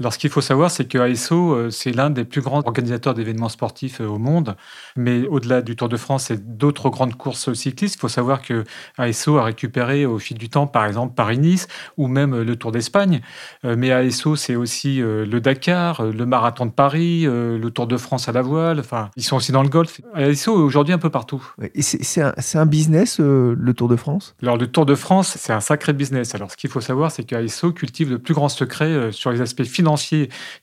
Alors, 0.00 0.12
ce 0.12 0.18
qu'il 0.18 0.30
faut 0.30 0.40
savoir, 0.40 0.72
c'est 0.72 0.86
que 0.86 0.98
ASO, 0.98 1.52
euh, 1.52 1.70
c'est 1.70 1.92
l'un 1.92 2.10
des 2.10 2.24
plus 2.24 2.40
grands 2.40 2.58
organisateurs 2.66 3.14
d'événements 3.14 3.48
sportifs 3.48 4.00
euh, 4.00 4.06
au 4.06 4.18
monde. 4.18 4.56
Mais 4.96 5.24
au-delà 5.28 5.62
du 5.62 5.76
Tour 5.76 5.88
de 5.88 5.96
France 5.96 6.32
et 6.32 6.36
d'autres 6.36 6.90
grandes 6.90 7.14
courses 7.14 7.52
cyclistes, 7.52 7.94
il 7.94 8.00
faut 8.00 8.08
savoir 8.08 8.42
que 8.42 8.64
ASO 8.98 9.38
a 9.38 9.44
récupéré 9.44 10.04
au 10.04 10.18
fil 10.18 10.36
du 10.36 10.48
temps, 10.48 10.66
par 10.66 10.84
exemple, 10.86 11.14
Paris-Nice 11.14 11.68
ou 11.96 12.08
même 12.08 12.42
le 12.42 12.56
Tour 12.56 12.72
d'Espagne. 12.72 13.20
Euh, 13.64 13.76
mais 13.78 13.92
ASO, 13.92 14.34
c'est 14.34 14.56
aussi 14.56 14.96
le 14.98 15.38
Dakar, 15.38 16.04
le 16.04 16.26
Marathon 16.26 16.66
de 16.66 16.72
Paris, 16.72 17.22
le 17.24 17.68
Tour 17.70 17.86
de 17.86 17.96
France 17.96 18.28
à 18.28 18.32
la 18.32 18.42
voile. 18.42 18.80
Enfin, 18.80 19.10
ils 19.16 19.22
sont 19.22 19.36
aussi 19.36 19.52
dans 19.52 19.62
le 19.62 19.68
golf. 19.68 20.00
ASO 20.14 20.58
est 20.58 20.62
aujourd'hui 20.62 20.92
un 20.92 20.98
peu 20.98 21.10
partout. 21.10 21.42
C'est 21.78 22.20
un, 22.20 22.34
un, 22.54 22.66
business, 22.66 23.20
le 23.20 23.72
Tour 23.74 23.88
de 23.88 23.96
France? 23.96 24.34
Alors, 24.42 24.56
le 24.56 24.66
Tour 24.66 24.86
de 24.86 24.94
France, 24.96 25.36
c'est 25.38 25.52
un 25.52 25.60
sacré 25.60 25.92
business. 25.92 26.34
Alors, 26.34 26.50
ce 26.50 26.56
qu'il 26.56 26.70
faut 26.70 26.80
savoir, 26.80 27.12
c'est 27.12 27.22
qu'ASO 27.22 27.72
cultive 27.72 28.10
le 28.10 28.18
plus 28.18 28.34
grand 28.34 28.48
secret 28.48 29.12
sur 29.12 29.30
les 29.30 29.40
aspects 29.40 29.62
financiers 29.62 29.83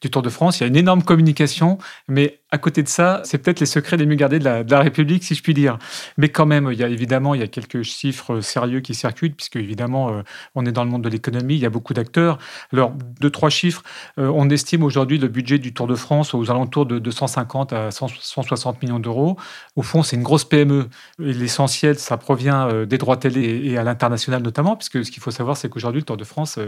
du 0.01 0.09
Tour 0.11 0.21
de 0.21 0.29
France. 0.29 0.59
Il 0.59 0.61
y 0.61 0.63
a 0.65 0.67
une 0.67 0.75
énorme 0.75 1.03
communication, 1.03 1.77
mais 2.07 2.40
à 2.51 2.57
côté 2.57 2.83
de 2.83 2.89
ça, 2.89 3.21
c'est 3.23 3.37
peut-être 3.37 3.61
les 3.61 3.65
secrets 3.65 3.95
les 3.95 4.05
mieux 4.05 4.15
gardés 4.15 4.39
de 4.39 4.43
la, 4.43 4.79
République, 4.81 5.23
si 5.23 5.35
je 5.35 5.41
puis 5.41 5.53
dire. 5.53 5.77
Mais 6.17 6.27
quand 6.27 6.45
même, 6.45 6.69
il 6.71 6.77
y 6.77 6.83
a 6.83 6.89
évidemment 6.89 7.33
il 7.33 7.39
y 7.39 7.43
a 7.43 7.47
quelques 7.47 7.81
chiffres 7.83 8.41
sérieux 8.41 8.81
qui 8.81 8.93
circulent, 8.93 9.33
puisque 9.33 9.55
évidemment, 9.55 10.09
euh, 10.09 10.21
on 10.53 10.65
est 10.65 10.73
dans 10.73 10.83
le 10.83 10.89
monde 10.89 11.01
de 11.01 11.07
l'économie, 11.07 11.55
il 11.55 11.61
y 11.61 11.65
a 11.65 11.69
beaucoup 11.69 11.93
d'acteurs. 11.93 12.39
Alors, 12.73 12.91
deux, 13.21 13.29
trois 13.29 13.49
chiffres. 13.49 13.83
Euh, 14.19 14.29
on 14.35 14.49
estime 14.49 14.83
aujourd'hui 14.83 15.17
le 15.17 15.29
budget 15.29 15.59
du 15.59 15.73
Tour 15.73 15.87
de 15.87 15.95
France 15.95 16.33
aux 16.33 16.51
alentours 16.51 16.85
de 16.85 16.99
250 16.99 17.71
à 17.71 17.91
160 17.91 18.81
millions 18.83 18.99
d'euros. 18.99 19.37
Au 19.77 19.81
fond, 19.81 20.03
c'est 20.03 20.17
une 20.17 20.23
grosse 20.23 20.43
PME. 20.43 20.89
L'essentiel, 21.19 21.97
ça 21.97 22.17
provient 22.17 22.67
euh, 22.67 22.85
des 22.85 22.97
droits 22.97 23.15
télé 23.15 23.61
et 23.63 23.77
à 23.77 23.83
l'international 23.83 24.41
notamment, 24.41 24.75
puisque 24.75 25.05
ce 25.05 25.11
qu'il 25.11 25.23
faut 25.23 25.31
savoir, 25.31 25.55
c'est 25.55 25.69
qu'aujourd'hui, 25.69 26.01
le 26.01 26.05
Tour 26.05 26.17
de 26.17 26.25
France 26.25 26.59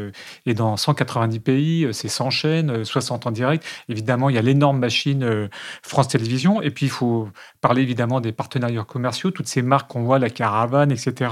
est 0.45 0.53
dans 0.53 0.77
190 0.77 1.39
pays, 1.41 1.87
c'est 1.91 2.07
100 2.07 2.29
chaînes, 2.29 2.85
60 2.85 3.27
en 3.27 3.31
direct. 3.31 3.65
Évidemment, 3.89 4.29
il 4.29 4.35
y 4.35 4.39
a 4.39 4.41
l'énorme 4.41 4.79
machine 4.79 5.49
France 5.81 6.07
Télévisions. 6.09 6.61
Et 6.61 6.71
puis, 6.71 6.85
il 6.85 6.91
faut 6.91 7.29
parler 7.61 7.81
évidemment 7.81 8.21
des 8.21 8.31
partenariats 8.31 8.83
commerciaux, 8.83 9.31
toutes 9.31 9.47
ces 9.47 9.61
marques 9.61 9.89
qu'on 9.91 10.03
voit, 10.03 10.19
la 10.19 10.29
caravane, 10.29 10.91
etc. 10.91 11.31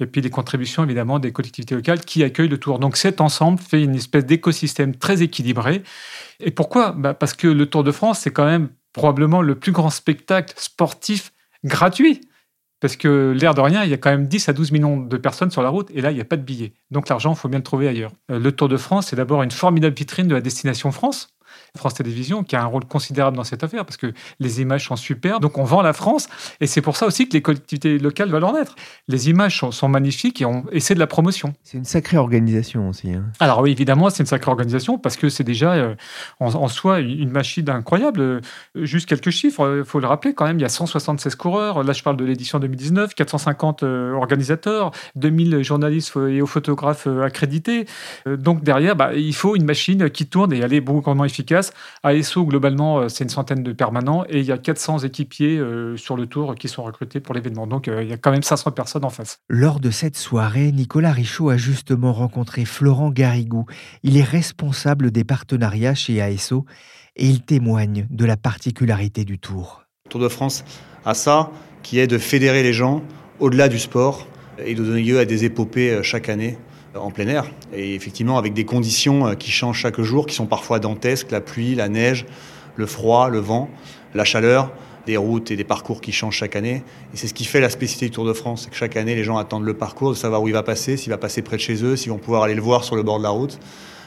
Et 0.00 0.06
puis, 0.06 0.20
les 0.20 0.30
contributions 0.30 0.84
évidemment 0.84 1.18
des 1.18 1.32
collectivités 1.32 1.74
locales 1.74 2.00
qui 2.00 2.22
accueillent 2.24 2.48
le 2.48 2.58
tour. 2.58 2.78
Donc, 2.78 2.96
cet 2.96 3.20
ensemble 3.20 3.60
fait 3.60 3.82
une 3.82 3.94
espèce 3.94 4.26
d'écosystème 4.26 4.94
très 4.94 5.22
équilibré. 5.22 5.82
Et 6.40 6.50
pourquoi? 6.50 6.92
Bah, 6.92 7.14
Parce 7.14 7.34
que 7.34 7.46
le 7.46 7.66
Tour 7.66 7.84
de 7.84 7.92
France, 7.92 8.20
c'est 8.20 8.32
quand 8.32 8.46
même 8.46 8.70
probablement 8.92 9.42
le 9.42 9.54
plus 9.54 9.72
grand 9.72 9.90
spectacle 9.90 10.54
sportif 10.56 11.32
gratuit. 11.64 12.20
Parce 12.80 12.96
que 12.96 13.34
l'air 13.38 13.54
de 13.54 13.60
rien, 13.60 13.84
il 13.84 13.90
y 13.90 13.94
a 13.94 13.98
quand 13.98 14.10
même 14.10 14.26
10 14.26 14.48
à 14.48 14.52
12 14.54 14.72
millions 14.72 14.96
de 14.96 15.16
personnes 15.18 15.50
sur 15.50 15.62
la 15.62 15.68
route 15.68 15.90
et 15.94 16.00
là, 16.00 16.10
il 16.10 16.14
n'y 16.14 16.20
a 16.20 16.24
pas 16.24 16.38
de 16.38 16.42
billets. 16.42 16.72
Donc 16.90 17.10
l'argent, 17.10 17.34
il 17.34 17.36
faut 17.36 17.48
bien 17.48 17.58
le 17.58 17.64
trouver 17.64 17.86
ailleurs. 17.86 18.12
Euh, 18.30 18.38
le 18.38 18.52
Tour 18.52 18.68
de 18.68 18.78
France, 18.78 19.08
c'est 19.08 19.16
d'abord 19.16 19.42
une 19.42 19.50
formidable 19.50 19.94
vitrine 19.94 20.28
de 20.28 20.34
la 20.34 20.40
destination 20.40 20.90
France. 20.90 21.36
France 21.76 21.94
Télévisions, 21.94 22.42
qui 22.42 22.56
a 22.56 22.62
un 22.62 22.66
rôle 22.66 22.84
considérable 22.84 23.36
dans 23.36 23.44
cette 23.44 23.62
affaire, 23.64 23.84
parce 23.84 23.96
que 23.96 24.12
les 24.38 24.60
images 24.60 24.86
sont 24.86 24.96
super. 24.96 25.40
Donc 25.40 25.58
on 25.58 25.64
vend 25.64 25.82
la 25.82 25.92
France, 25.92 26.28
et 26.60 26.66
c'est 26.66 26.80
pour 26.80 26.96
ça 26.96 27.06
aussi 27.06 27.28
que 27.28 27.34
les 27.34 27.42
collectivités 27.42 27.98
locales 27.98 28.30
veulent 28.30 28.44
en 28.44 28.56
être. 28.56 28.74
Les 29.08 29.30
images 29.30 29.64
sont, 29.70 29.88
magnifiques 29.88 30.40
et, 30.40 30.44
on, 30.44 30.64
c'est 30.78 30.94
de 30.94 31.00
la 31.00 31.06
promotion. 31.06 31.54
C'est 31.62 31.78
une 31.78 31.84
sacrée 31.84 32.16
organisation 32.16 32.88
aussi. 32.88 33.12
Hein. 33.12 33.24
Alors 33.40 33.60
oui, 33.60 33.70
évidemment, 33.70 34.10
c'est 34.10 34.22
une 34.22 34.26
sacrée 34.26 34.50
organisation, 34.50 34.98
parce 34.98 35.16
que 35.16 35.28
c'est 35.28 35.44
déjà 35.44 35.72
euh, 35.72 35.94
en, 36.38 36.68
soi 36.68 37.00
une 37.00 37.30
machine 37.30 37.68
incroyable. 37.70 38.20
Euh, 38.20 38.40
juste 38.74 39.06
quelques 39.06 39.30
chiffres, 39.30 39.78
il 39.78 39.84
faut 39.84 40.00
le 40.00 40.06
rappeler 40.06 40.34
quand 40.34 40.46
même, 40.46 40.58
il 40.58 40.62
y 40.62 40.66
a 40.66 40.68
176 40.68 41.34
coureurs, 41.34 41.82
là 41.82 41.92
je 41.92 42.02
parle 42.02 42.16
de 42.16 42.24
l'édition 42.24 42.58
2019, 42.58 43.14
450 43.14 43.82
euh, 43.82 44.12
organisateurs, 44.14 44.90
2000 45.16 45.62
journalistes 45.62 46.16
et 46.16 46.40
photographes 46.46 47.06
accrédités. 47.06 47.86
donc 48.26 48.64
derrière, 48.64 48.96
bah, 48.96 49.14
il 49.14 49.34
faut 49.34 49.54
une 49.54 49.64
machine 49.64 50.10
qui 50.10 50.26
tourne 50.26 50.52
et 50.52 50.58
elle 50.58 50.72
est 50.72 50.80
beaucoup 50.80 51.12
moins 51.14 51.26
efficace 51.26 51.59
ASO, 52.02 52.44
globalement, 52.44 53.00
euh, 53.00 53.08
c'est 53.08 53.24
une 53.24 53.30
centaine 53.30 53.62
de 53.62 53.72
permanents 53.72 54.24
et 54.28 54.40
il 54.40 54.44
y 54.44 54.52
a 54.52 54.58
400 54.58 55.00
équipiers 55.00 55.58
euh, 55.58 55.96
sur 55.96 56.16
le 56.16 56.26
tour 56.26 56.54
qui 56.54 56.68
sont 56.68 56.82
recrutés 56.82 57.20
pour 57.20 57.34
l'événement. 57.34 57.66
Donc, 57.66 57.88
euh, 57.88 58.02
il 58.02 58.08
y 58.08 58.12
a 58.12 58.16
quand 58.16 58.30
même 58.30 58.42
500 58.42 58.72
personnes 58.72 59.04
en 59.04 59.10
face. 59.10 59.38
Lors 59.48 59.80
de 59.80 59.90
cette 59.90 60.16
soirée, 60.16 60.72
Nicolas 60.72 61.12
Richaud 61.12 61.50
a 61.50 61.56
justement 61.56 62.12
rencontré 62.12 62.64
Florent 62.64 63.10
Garrigou. 63.10 63.66
Il 64.02 64.16
est 64.16 64.24
responsable 64.24 65.10
des 65.10 65.24
partenariats 65.24 65.94
chez 65.94 66.20
ASO 66.20 66.64
et 67.16 67.26
il 67.26 67.42
témoigne 67.42 68.06
de 68.10 68.24
la 68.24 68.36
particularité 68.36 69.24
du 69.24 69.38
tour. 69.38 69.84
Tour 70.08 70.20
de 70.20 70.28
France 70.28 70.64
a 71.04 71.14
ça, 71.14 71.50
qui 71.82 71.98
est 71.98 72.06
de 72.06 72.18
fédérer 72.18 72.62
les 72.62 72.72
gens 72.72 73.02
au-delà 73.38 73.68
du 73.68 73.78
sport 73.78 74.26
et 74.58 74.74
de 74.74 74.84
donner 74.84 75.02
lieu 75.02 75.18
à 75.18 75.24
des 75.24 75.44
épopées 75.44 76.00
chaque 76.02 76.28
année 76.28 76.58
en 76.94 77.10
plein 77.10 77.28
air. 77.28 77.46
Et 77.72 77.94
effectivement, 77.94 78.38
avec 78.38 78.52
des 78.52 78.64
conditions 78.64 79.26
euh, 79.26 79.34
qui 79.34 79.50
changent 79.50 79.78
chaque 79.78 80.00
jour, 80.00 80.26
qui 80.26 80.34
sont 80.34 80.46
parfois 80.46 80.78
dantesques, 80.78 81.30
la 81.30 81.40
pluie, 81.40 81.74
la 81.74 81.88
neige, 81.88 82.26
le 82.76 82.86
froid, 82.86 83.28
le 83.28 83.38
vent, 83.38 83.68
la 84.14 84.24
chaleur, 84.24 84.72
des 85.06 85.16
routes 85.16 85.50
et 85.50 85.56
des 85.56 85.64
parcours 85.64 86.00
qui 86.00 86.12
changent 86.12 86.36
chaque 86.36 86.56
année. 86.56 86.82
Et 87.14 87.16
c'est 87.16 87.26
ce 87.26 87.34
qui 87.34 87.44
fait 87.44 87.60
la 87.60 87.70
spécificité 87.70 88.06
du 88.06 88.12
Tour 88.12 88.24
de 88.24 88.32
France, 88.32 88.62
c'est 88.64 88.70
que 88.70 88.76
chaque 88.76 88.96
année, 88.96 89.14
les 89.14 89.24
gens 89.24 89.38
attendent 89.38 89.64
le 89.64 89.74
parcours, 89.74 90.10
de 90.10 90.16
savoir 90.16 90.42
où 90.42 90.48
il 90.48 90.54
va 90.54 90.62
passer, 90.62 90.96
s'il 90.96 91.10
va 91.10 91.18
passer 91.18 91.42
près 91.42 91.56
de 91.56 91.62
chez 91.62 91.84
eux, 91.84 91.96
s'ils 91.96 92.10
vont 92.10 92.18
pouvoir 92.18 92.42
aller 92.42 92.54
le 92.54 92.62
voir 92.62 92.84
sur 92.84 92.96
le 92.96 93.02
bord 93.02 93.18
de 93.18 93.22
la 93.22 93.30
route, 93.30 93.58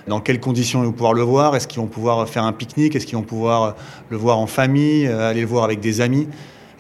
dans 0.08 0.20
quelles 0.20 0.40
conditions 0.40 0.84
ils 0.84 0.88
vont 0.88 0.92
pouvoir 0.92 1.14
le 1.14 1.22
voir, 1.22 1.56
est-ce 1.56 1.68
qu'ils 1.68 1.80
vont 1.80 1.88
pouvoir 1.88 2.28
faire 2.28 2.44
un 2.44 2.52
pique-nique, 2.52 2.96
est-ce 2.96 3.06
qu'ils 3.06 3.18
vont 3.18 3.24
pouvoir 3.24 3.76
le 4.10 4.18
voir 4.18 4.38
en 4.38 4.48
famille, 4.48 5.08
euh, 5.08 5.30
aller 5.30 5.42
le 5.42 5.48
voir 5.48 5.64
avec 5.64 5.80
des 5.80 6.02
amis? 6.02 6.28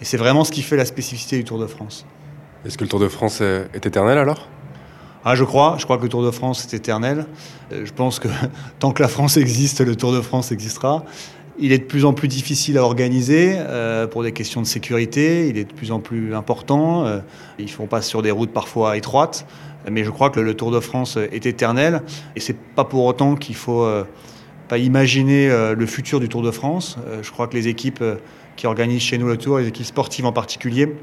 Et 0.01 0.05
c'est 0.05 0.17
vraiment 0.17 0.43
ce 0.43 0.51
qui 0.51 0.61
fait 0.61 0.75
la 0.75 0.85
spécificité 0.85 1.37
du 1.37 1.45
Tour 1.45 1.59
de 1.59 1.67
France. 1.67 2.05
Est-ce 2.65 2.77
que 2.77 2.83
le 2.83 2.89
Tour 2.89 2.99
de 2.99 3.07
France 3.07 3.41
est 3.41 3.85
éternel 3.85 4.17
alors? 4.17 4.49
Ah, 5.25 5.35
je 5.35 5.45
crois, 5.45 5.75
je 5.79 5.85
crois 5.85 5.97
que 5.97 6.03
le 6.03 6.09
Tour 6.09 6.23
de 6.23 6.31
France 6.31 6.65
est 6.65 6.75
éternel. 6.75 7.27
Euh, 7.71 7.85
je 7.85 7.93
pense 7.93 8.19
que 8.19 8.27
tant 8.79 8.91
que 8.91 9.01
la 9.01 9.07
France 9.07 9.37
existe, 9.37 9.79
le 9.79 9.95
Tour 9.95 10.11
de 10.11 10.19
France 10.19 10.51
existera. 10.51 11.05
Il 11.59 11.71
est 11.71 11.77
de 11.77 11.83
plus 11.83 12.03
en 12.03 12.13
plus 12.13 12.27
difficile 12.27 12.77
à 12.77 12.83
organiser 12.83 13.55
euh, 13.57 14.05
pour 14.05 14.23
des 14.23 14.33
questions 14.33 14.61
de 14.61 14.65
sécurité. 14.65 15.47
Il 15.47 15.57
est 15.57 15.63
de 15.63 15.73
plus 15.73 15.91
en 15.91 15.99
plus 15.99 16.35
important. 16.35 17.05
Euh, 17.05 17.19
ils 17.57 17.71
font 17.71 17.87
pas 17.87 18.01
sur 18.01 18.21
des 18.21 18.31
routes 18.31 18.51
parfois 18.51 18.97
étroites. 18.97 19.45
Mais 19.89 20.03
je 20.03 20.09
crois 20.09 20.29
que 20.29 20.39
le, 20.39 20.53
Tour 20.55 20.71
de 20.71 20.79
France 20.79 21.17
est 21.17 21.45
éternel. 21.45 22.01
Et 22.35 22.39
c'est 22.39 22.57
pas 22.57 22.83
pour 22.85 23.05
autant 23.05 23.35
qu'il 23.35 23.55
faut 23.55 23.85
pas 24.69 24.77
imaginer 24.77 25.49
le 25.75 25.85
futur 25.85 26.21
du 26.21 26.29
Tour 26.29 26.41
de 26.41 26.51
France. 26.51 26.97
Je 27.21 27.29
crois 27.31 27.47
que 27.47 27.55
les 27.57 27.67
équipes 27.67 28.01
qui 28.55 28.65
organisent 28.65 29.01
chez 29.01 29.17
nous 29.17 29.27
le 29.27 29.35
Tour, 29.35 29.59
les 29.59 29.67
équipes 29.67 29.85
sportives 29.85 30.25
en 30.25 30.31
particulier, 30.31 30.95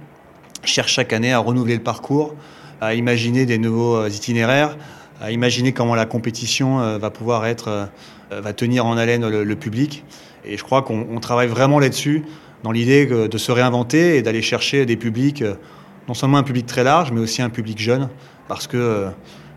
cherchent 0.65 0.95
chaque 0.95 1.13
année 1.13 1.31
à 1.31 1.39
renouveler 1.39 1.75
le 1.75 1.83
parcours, 1.83 2.35
à 2.81 2.95
imaginer 2.95 3.47
des 3.47 3.59
nouveaux 3.59 4.07
itinéraires, 4.07 4.77
à 5.21 5.31
imaginer 5.31 5.73
comment 5.73 5.95
la 5.95 6.07
compétition 6.07 6.99
va 6.99 7.11
pouvoir 7.11 7.47
être, 7.47 7.89
va 8.31 8.53
tenir 8.53 8.87
en 8.87 8.97
haleine 8.97 9.29
le 9.29 9.57
public. 9.57 10.05
Et 10.47 10.57
je 10.57 10.65
crois 10.65 10.83
qu'on 10.83 11.21
travaille 11.21 11.49
vraiment 11.49 11.79
là-dessus, 11.79 12.25
dans 12.63 12.73
l'idée 12.73 13.07
de 13.07 13.39
se 13.39 13.53
réinventer 13.53 14.17
et 14.17 14.23
d'aller 14.23 14.41
chercher 14.41 14.87
des 14.87 14.97
publics, 14.97 15.45
non 16.11 16.15
seulement 16.15 16.39
un 16.39 16.43
public 16.43 16.67
très 16.67 16.83
large, 16.83 17.13
mais 17.13 17.21
aussi 17.21 17.41
un 17.41 17.51
public 17.51 17.79
jeune, 17.79 18.09
parce 18.49 18.67
que 18.67 18.77
euh, 18.77 19.11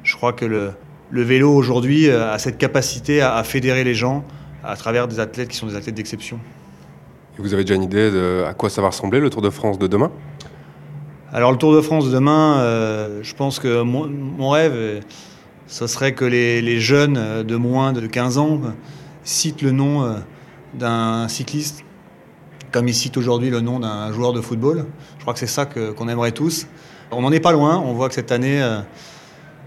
je 0.03 0.15
crois 0.15 0.33
que 0.33 0.45
le, 0.45 0.73
vélo 1.11 1.51
aujourd'hui 1.51 2.07
euh, 2.07 2.31
a 2.31 2.37
cette 2.37 2.59
capacité 2.59 3.21
à, 3.21 3.43
fédérer 3.43 3.83
les 3.83 3.95
gens 3.95 4.23
à 4.63 4.75
travers 4.75 5.07
des 5.07 5.19
athlètes 5.19 5.49
qui 5.49 5.57
sont 5.57 5.65
des 5.65 5.75
athlètes 5.75 5.95
d'exception. 5.95 6.39
Vous 7.39 7.55
avez 7.55 7.63
déjà 7.63 7.73
une 7.73 7.81
idée 7.81 8.11
de 8.11 8.43
à 8.47 8.53
quoi 8.53 8.69
ça 8.69 8.83
va 8.83 8.89
ressembler 8.89 9.19
le 9.19 9.31
Tour 9.31 9.41
de 9.41 9.49
France 9.49 9.79
de 9.79 9.87
demain? 9.87 10.11
Alors 11.33 11.51
le 11.51 11.57
Tour 11.57 11.75
de 11.75 11.81
France 11.81 12.05
de 12.05 12.11
demain, 12.11 12.59
euh, 12.59 13.19
je 13.23 13.33
pense 13.33 13.59
que 13.59 13.81
mon, 13.81 14.49
rêve, 14.49 15.03
ce 15.67 15.87
serait 15.87 16.13
que 16.13 16.25
les, 16.25 16.79
jeunes 16.79 17.43
de 17.43 17.55
moins 17.55 17.91
de 17.91 18.05
15 18.05 18.37
ans 18.37 18.61
citent 19.23 19.63
le 19.63 19.71
nom 19.71 20.15
d'un 20.75 21.27
cycliste 21.27 21.83
comme 22.73 22.87
ils 22.87 22.93
citent 22.93 23.17
aujourd'hui 23.17 23.51
le 23.51 23.61
nom 23.61 23.79
d'un 23.79 24.11
joueur 24.11 24.33
de 24.33 24.41
football. 24.41 24.87
Je 25.17 25.21
crois 25.21 25.33
que 25.33 25.39
c'est 25.39 25.47
ça 25.47 25.65
qu'on 25.65 26.09
aimerait 26.09 26.31
tous. 26.31 26.67
On 27.11 27.21
n'en 27.21 27.31
est 27.31 27.39
pas 27.39 27.51
loin. 27.51 27.77
On 27.77 27.93
voit 27.93 28.09
que 28.09 28.15
cette 28.15 28.31
année, 28.31 28.61
euh, 28.61 28.79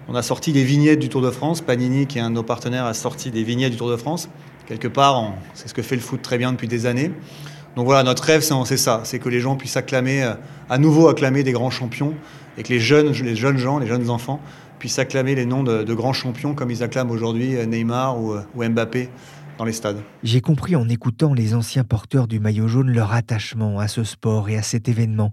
on 0.09 0.15
a 0.17 0.23
sorti 0.23 0.53
les 0.53 0.65
vignettes 0.65 0.99
du 0.99 1.09
Tour 1.09 1.23
de 1.23 1.31
France. 1.31 1.61
Panini, 1.61 2.09
qui 2.09 2.19
est 2.19 2.21
un 2.21 2.31
de 2.31 2.35
nos 2.35 2.43
partenaires, 2.43 2.85
a 2.85 2.95
sorti 2.95 3.31
des 3.31 3.45
vignettes 3.45 3.71
du 3.71 3.79
Tour 3.79 3.91
de 3.91 3.97
France. 3.97 4.29
Quelque 4.67 4.89
part, 4.89 5.33
c'est 5.55 5.69
ce 5.69 5.75
que 5.75 5.83
fait 5.83 5.95
le 5.95 6.03
foot 6.03 6.21
très 6.21 6.37
bien 6.37 6.51
depuis 6.51 6.67
des 6.67 6.87
années. 6.87 7.13
Donc 7.77 7.85
voilà, 7.85 8.03
notre 8.03 8.23
rêve, 8.23 8.41
c'est 8.41 8.77
ça, 8.79 9.03
c'est 9.05 9.19
que 9.19 9.29
les 9.29 9.41
gens 9.41 9.55
puissent 9.57 9.77
acclamer, 9.77 10.23
euh, 10.23 10.33
à 10.71 10.79
nouveau 10.79 11.09
acclamer 11.09 11.43
des 11.43 11.53
grands 11.53 11.71
champions, 11.71 12.15
et 12.57 12.63
que 12.63 12.71
les 12.71 12.81
jeunes, 12.81 13.13
gens, 13.13 13.79
les 13.79 13.87
jeunes 13.87 14.09
enfants, 14.09 14.41
puissent 14.79 14.99
acclamer 14.99 15.35
les 15.35 15.45
noms 15.45 15.63
de, 15.63 15.95
grands 15.95 16.15
champions 16.15 16.55
comme 16.55 16.71
ils 16.71 16.83
acclament 16.83 17.11
aujourd'hui 17.11 17.57
euh, 17.57 17.67
Neymar 17.67 18.19
ou 18.19 18.35
Mbappé 18.57 19.11
dans 19.59 19.65
les 19.65 19.73
stades. 19.73 20.03
J'ai 20.23 20.41
compris 20.41 20.77
en 20.77 20.89
écoutant 20.89 21.35
les 21.35 21.55
anciens 21.55 21.85
porteurs 21.85 22.29
du 22.29 22.41
maillot 22.41 22.69
jaune 22.69 22.91
leur 22.91 23.13
attachement 23.13 23.79
à 23.79 23.89
ce 23.89 24.05
sport 24.05 24.49
et 24.49 24.57
à 24.57 24.63
cet 24.63 24.89
événement. 24.89 25.31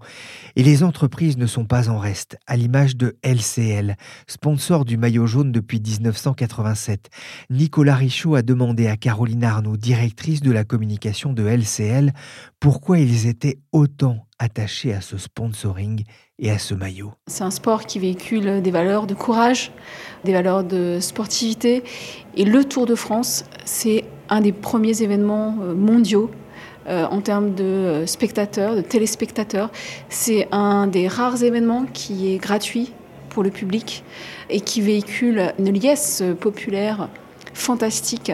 Et 0.56 0.62
les 0.62 0.82
entreprises 0.82 1.36
ne 1.36 1.46
sont 1.46 1.64
pas 1.64 1.88
en 1.88 1.98
reste, 1.98 2.36
à 2.46 2.56
l'image 2.56 2.96
de 2.96 3.16
LCL, 3.22 3.96
sponsor 4.26 4.84
du 4.84 4.96
maillot 4.96 5.26
jaune 5.26 5.52
depuis 5.52 5.80
1987. 5.80 7.10
Nicolas 7.50 7.96
Richaud 7.96 8.34
a 8.34 8.42
demandé 8.42 8.86
à 8.86 8.96
Caroline 8.96 9.44
Arnaud, 9.44 9.76
directrice 9.76 10.40
de 10.40 10.52
la 10.52 10.64
communication 10.64 11.32
de 11.32 11.44
LCL, 11.44 12.12
pourquoi 12.60 12.98
ils 12.98 13.26
étaient 13.26 13.58
autant 13.72 14.26
attachés 14.38 14.92
à 14.92 15.00
ce 15.00 15.16
sponsoring 15.16 16.04
et 16.38 16.50
à 16.50 16.58
ce 16.58 16.74
maillot. 16.74 17.12
C'est 17.26 17.44
un 17.44 17.50
sport 17.50 17.86
qui 17.86 17.98
véhicule 17.98 18.62
des 18.62 18.70
valeurs 18.70 19.06
de 19.06 19.14
courage, 19.14 19.72
des 20.24 20.32
valeurs 20.32 20.64
de 20.64 20.98
sportivité. 21.00 21.84
Et 22.36 22.44
le 22.44 22.64
Tour 22.64 22.86
de 22.86 22.94
France, 22.94 23.44
c'est 23.64 24.04
un 24.28 24.40
des 24.40 24.52
premiers 24.52 25.02
événements 25.02 25.56
euh, 25.62 25.74
mondiaux 25.74 26.30
euh, 26.86 27.06
en 27.06 27.20
termes 27.20 27.54
de 27.54 27.64
euh, 27.64 28.06
spectateurs, 28.06 28.76
de 28.76 28.80
téléspectateurs. 28.80 29.70
C'est 30.08 30.48
un 30.52 30.86
des 30.86 31.08
rares 31.08 31.42
événements 31.42 31.86
qui 31.92 32.32
est 32.32 32.38
gratuit 32.38 32.92
pour 33.30 33.42
le 33.42 33.50
public 33.50 34.04
et 34.50 34.60
qui 34.60 34.80
véhicule 34.80 35.52
une 35.58 35.72
liesse 35.72 36.22
populaire 36.40 37.08
fantastique 37.54 38.32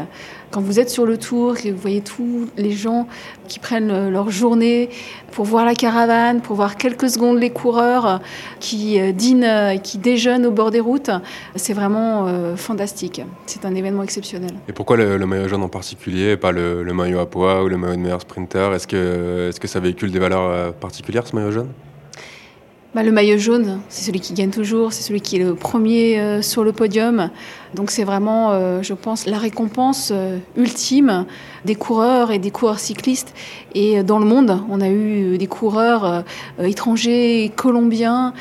quand 0.51 0.61
vous 0.61 0.81
êtes 0.81 0.91
sur 0.91 1.07
le 1.07 1.17
tour 1.17 1.55
et 1.65 1.71
vous 1.71 1.79
voyez 1.79 2.01
tous 2.01 2.49
les 2.57 2.73
gens 2.73 3.07
qui 3.49 3.59
prennent 3.59 4.11
leur 4.11 4.31
journée 4.31 4.91
pour 5.33 5.45
voir 5.45 5.65
la 5.65 5.75
caravane, 5.75 6.41
pour 6.41 6.57
voir 6.57 6.77
quelques 6.77 7.09
secondes 7.09 7.39
les 7.39 7.51
coureurs 7.51 8.21
qui 8.59 9.01
euh, 9.01 9.13
dînent 9.13 9.45
et 9.45 9.81
qui 9.83 9.99
déjeunent 9.99 10.47
au 10.47 10.51
bord 10.51 10.71
des 10.71 10.81
routes, 10.81 11.11
c'est 11.55 11.73
vraiment 11.73 12.27
euh, 12.27 12.57
fantastique. 12.57 13.23
C'est 13.47 13.65
un 13.65 13.75
événement 13.75 14.03
exceptionnel. 14.03 14.53
Et 14.69 14.73
pourquoi 14.73 14.97
le, 14.97 15.19
maillot 15.25 15.49
jaune 15.49 15.63
en 15.63 15.69
particulier, 15.69 16.37
pas 16.37 16.53
le, 16.53 16.85
maillot 16.93 17.21
à 17.21 17.27
poids 17.27 17.63
ou 17.63 17.69
le 17.69 17.77
maillot 17.77 17.97
de 17.97 18.01
meilleur 18.01 18.21
sprinter? 18.21 18.73
Est-ce 18.75 18.89
que, 18.89 19.49
est 19.49 19.57
-ce 19.57 19.61
que 19.61 19.69
ça 19.69 19.81
véhicule 19.81 20.11
des 20.11 20.19
valeurs 20.19 20.51
euh, 20.51 20.73
particulières 20.73 21.27
ce 21.27 21.37
maillot 21.37 21.53
jaune? 21.53 21.69
Bah, 22.93 23.05
le 23.05 23.13
maillot 23.13 23.39
jaune, 23.39 23.81
c'est 23.89 24.05
celui 24.05 24.19
qui 24.19 24.35
gagne 24.35 24.51
toujours, 24.51 24.93
c'est 24.93 25.03
celui 25.03 25.21
qui 25.21 25.37
est 25.37 25.45
le 25.45 25.55
premier 25.55 26.19
euh, 26.19 26.43
sur 26.43 26.65
le 26.65 26.73
podium. 26.73 27.31
Donc 27.75 27.93
c'est 27.93 28.03
vraiment, 28.03 28.51
euh, 28.51 28.83
je 28.83 28.95
pense, 28.95 29.27
la 29.27 29.39
récompense 29.39 30.11
euh, 30.13 30.39
ultime 30.57 31.25
des 31.65 31.77
coureurs 31.77 32.33
et 32.33 32.41
des 32.41 32.51
coureurs 32.51 32.81
cyclistes. 32.81 33.33
Et 33.77 34.03
dans 34.03 34.19
le 34.19 34.25
monde, 34.25 34.61
on 34.69 34.81
a 34.81 34.89
eu 34.89 35.39
des 35.39 35.47
coureurs 35.47 36.25
étrangers, 36.59 37.53
colombiens, 37.55 38.33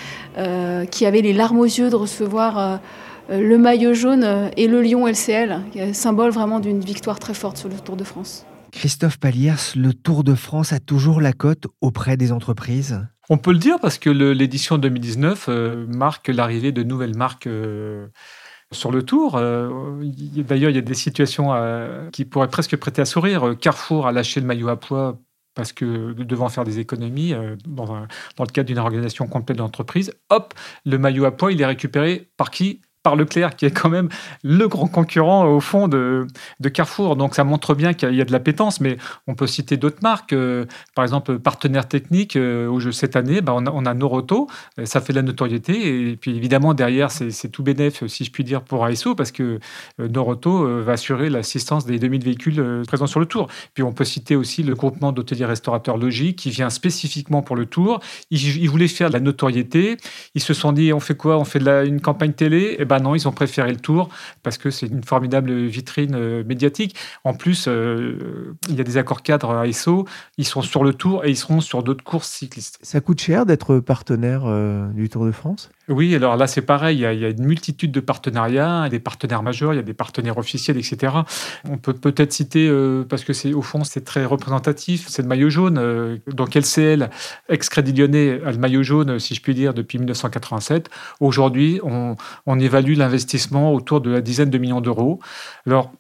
qui 0.90 1.06
avaient 1.06 1.22
les 1.22 1.34
larmes 1.34 1.60
aux 1.60 1.66
yeux 1.66 1.90
de 1.90 1.96
recevoir 1.96 2.80
le 3.30 3.58
maillot 3.58 3.94
jaune 3.94 4.50
et 4.56 4.68
le 4.68 4.82
lion 4.82 5.06
LCL, 5.06 5.62
symbole 5.94 6.32
vraiment 6.32 6.60
d'une 6.60 6.80
victoire 6.80 7.20
très 7.20 7.34
forte 7.34 7.58
sur 7.58 7.68
le 7.68 7.76
Tour 7.76 7.98
de 7.98 8.06
France. 8.06 8.46
Christophe 8.72 9.20
Paliers, 9.20 9.76
le 9.76 9.94
Tour 9.94 10.24
de 10.24 10.34
France 10.34 10.72
a 10.74 10.80
toujours 10.80 11.22
la 11.22 11.34
cote 11.34 11.68
auprès 11.82 12.18
des 12.18 12.32
entreprises? 12.32 13.02
On 13.30 13.38
peut 13.38 13.52
le 13.52 13.60
dire 13.60 13.80
parce 13.80 13.98
que 13.98 14.10
l'édition 14.10 14.78
2019 14.78 15.46
euh, 15.48 15.86
marque 15.88 16.28
l'arrivée 16.28 16.72
de 16.72 16.84
nouvelles 16.84 17.16
marques 17.16 17.48
euh, 17.48 18.08
sur 18.72 18.92
le 18.92 19.04
tour. 19.04 19.36
Euh, 19.38 19.70
d'ailleurs, 20.38 20.72
il 20.72 20.76
y 20.76 20.80
a 20.80 20.82
des 20.82 20.94
situations 20.96 21.54
qui 22.12 22.26
pourraient 22.26 22.50
presque 22.50 22.76
prêter 22.78 23.02
à 23.02 23.06
sourire. 23.06 23.56
Carrefour 23.60 24.08
a 24.08 24.12
lâché 24.12 24.40
le 24.40 24.48
maillot 24.48 24.70
à 24.70 24.80
poids 24.80 25.20
parce 25.56 25.74
que 25.74 26.14
devant 26.14 26.50
faire 26.50 26.64
des 26.64 26.80
économies 26.80 27.34
dans, 27.66 28.06
le 28.40 28.46
cadre 28.46 28.68
d'une 28.68 28.78
organisation 28.78 29.28
complète 29.28 29.58
d'entreprise. 29.58 30.14
Hop, 30.30 30.54
le 30.86 30.98
maillot 30.98 31.26
à 31.26 31.36
poids, 31.36 31.52
il 31.52 31.62
est 31.62 31.66
récupéré 31.66 32.30
par 32.38 32.52
qui? 32.52 32.82
Leclerc, 33.16 33.56
qui 33.56 33.66
est 33.66 33.72
quand 33.72 33.90
même 33.90 34.10
le 34.44 34.68
grand 34.68 34.88
concurrent 34.88 35.46
au 35.46 35.60
fond 35.60 35.88
de, 35.88 36.28
Carrefour. 36.74 37.16
Donc 37.16 37.36
ça 37.36 37.44
montre 37.44 37.74
bien 37.74 37.94
qu'il 37.94 38.14
y 38.14 38.22
a 38.22 38.26
de 38.26 38.32
la 38.32 38.40
pétence, 38.40 38.80
mais 38.80 38.98
on 39.28 39.36
peut 39.36 39.48
citer 39.48 39.78
d'autres 39.78 40.02
marques. 40.04 40.34
Euh, 40.34 40.66
par 40.96 41.04
exemple, 41.04 41.40
partenaire 41.40 41.88
technique, 41.88 42.36
euh, 42.36 42.68
où 42.68 42.80
je, 42.80 42.92
cette 42.92 43.16
année, 43.16 43.42
bah, 43.42 43.54
on, 43.56 43.66
a, 43.66 43.72
on, 43.72 43.82
Noroto, 43.82 44.48
euh, 44.80 44.86
ça 44.86 45.02
fait 45.02 45.14
de 45.14 45.18
la 45.18 45.24
notoriété. 45.24 46.12
Et 46.12 46.16
puis 46.16 46.36
évidemment, 46.36 46.74
derrière, 46.74 47.12
c'est 47.12 47.50
tout 47.50 47.64
bénéf, 47.64 48.06
si 48.08 48.24
je 48.24 48.32
puis 48.32 48.44
dire, 48.44 48.62
pour 48.62 48.86
ASO, 48.86 49.16
parce 49.16 49.32
que 49.32 49.60
Noroto 49.98 50.84
va 50.84 50.94
assurer 50.94 51.30
l'assistance 51.30 51.86
des 51.86 51.98
2000 51.98 52.24
véhicules 52.24 52.84
présents 52.88 53.08
sur 53.08 53.20
le 53.20 53.26
Tour. 53.26 53.48
Puis 53.74 53.84
on 53.84 53.92
peut 53.92 54.06
citer 54.06 54.36
aussi 54.36 54.64
le 54.64 54.76
groupement 54.76 55.12
d'hôteliers 55.12 55.46
restaurateurs 55.46 55.98
Logique, 55.98 56.38
qui 56.38 56.50
vient 56.50 56.70
spécifiquement 56.70 57.42
pour 57.42 57.56
le 57.56 57.66
Tour. 57.66 58.00
Ils, 58.32 58.70
voulaient 58.70 58.88
faire 58.88 59.10
de 59.10 59.14
la 59.14 59.20
notoriété. 59.20 59.98
Ils 60.36 60.42
se 60.42 60.54
sont 60.54 60.72
dit, 60.72 60.94
on 60.94 61.00
fait 61.00 61.16
quoi? 61.16 61.38
On 61.38 61.46
fait 61.46 61.60
une 61.86 62.02
campagne 62.02 62.34
télé? 62.34 62.76
Et 62.80 62.86
ben 62.86 62.99
non, 63.00 63.16
ils 63.16 63.28
ont 63.28 63.32
préféré 63.32 63.72
le 63.72 63.80
Tour 63.80 64.10
parce 64.44 64.58
que 64.58 64.70
c'est 64.70 64.88
une 64.88 65.04
formidable 65.04 65.52
vitrine 65.66 66.16
euh, 66.16 66.44
médiatique. 66.44 66.96
En 67.24 67.34
plus, 67.34 67.66
euh, 67.68 68.56
il 68.70 68.76
y 68.76 68.82
a 68.82 68.84
des 68.84 68.98
accords 68.98 69.24
cadres 69.24 69.52
à 69.52 69.68
ESSO. 69.68 70.06
Ils 70.38 70.46
sont 70.46 70.62
sur 70.62 70.84
le 70.84 70.94
Tour 70.94 71.26
et 71.26 71.30
ils 71.30 71.38
seront 71.38 71.62
sur 71.62 71.84
d'autres 71.84 72.04
courses 72.04 72.30
cyclistes. 72.30 72.80
Ça 72.82 73.02
coûte 73.02 73.22
cher 73.22 73.46
d'être 73.46 73.80
partenaire 73.80 74.44
euh, 74.46 74.88
du 74.90 75.10
Tour 75.10 75.26
de 75.26 75.32
France? 75.32 75.70
Oui, 75.90 76.16
alors 76.16 76.38
là, 76.38 76.48
c'est 76.48 76.62
pareil. 76.62 76.98
Il 76.98 77.20
y, 77.20 77.26
a, 77.26 77.30
une 77.30 77.46
multitude 77.46 77.92
de 77.92 78.00
partenariats, 78.00 78.88
des 78.90 79.00
partenaires 79.00 79.44
majeurs, 79.44 79.74
il 79.74 79.78
y 79.78 79.80
a 79.80 79.84
des 79.84 79.94
partenaires 79.94 80.38
officiels, 80.38 80.78
etc. 80.78 81.14
On 81.68 81.78
peut 81.78 81.94
peut-être 81.94 82.32
citer, 82.32 82.72
parce 83.10 83.24
que 83.24 83.34
c'est 83.34 83.54
au 83.54 83.62
fond, 83.62 83.84
c'est 83.84 84.06
très 84.06 84.26
représentatif, 84.26 85.08
c'est 85.08 85.22
le 85.22 85.28
maillot 85.28 85.50
jaune. 85.50 86.20
donc 86.28 86.56
LCL, 86.56 87.10
ex-Crédit 87.50 87.94
Lyonnais, 87.94 88.40
a 88.46 88.52
le 88.52 88.58
maillot 88.58 88.84
jaune, 88.84 89.20
si 89.20 89.36
je 89.36 89.42
puis 89.42 89.54
dire, 89.54 89.74
depuis 89.74 89.98
1987. 89.98 90.90
Aujourd'hui, 91.20 91.80
on, 91.84 92.16
on 92.46 92.60
évalue 92.60 92.96
l'investissement 92.96 93.74
autour 93.74 94.02
de 94.02 94.12
la 94.12 94.22
dizaine 94.22 94.50
de 94.50 94.58
millions 94.58 94.82
d'euros. 94.82 95.20
Alors, 95.66 95.92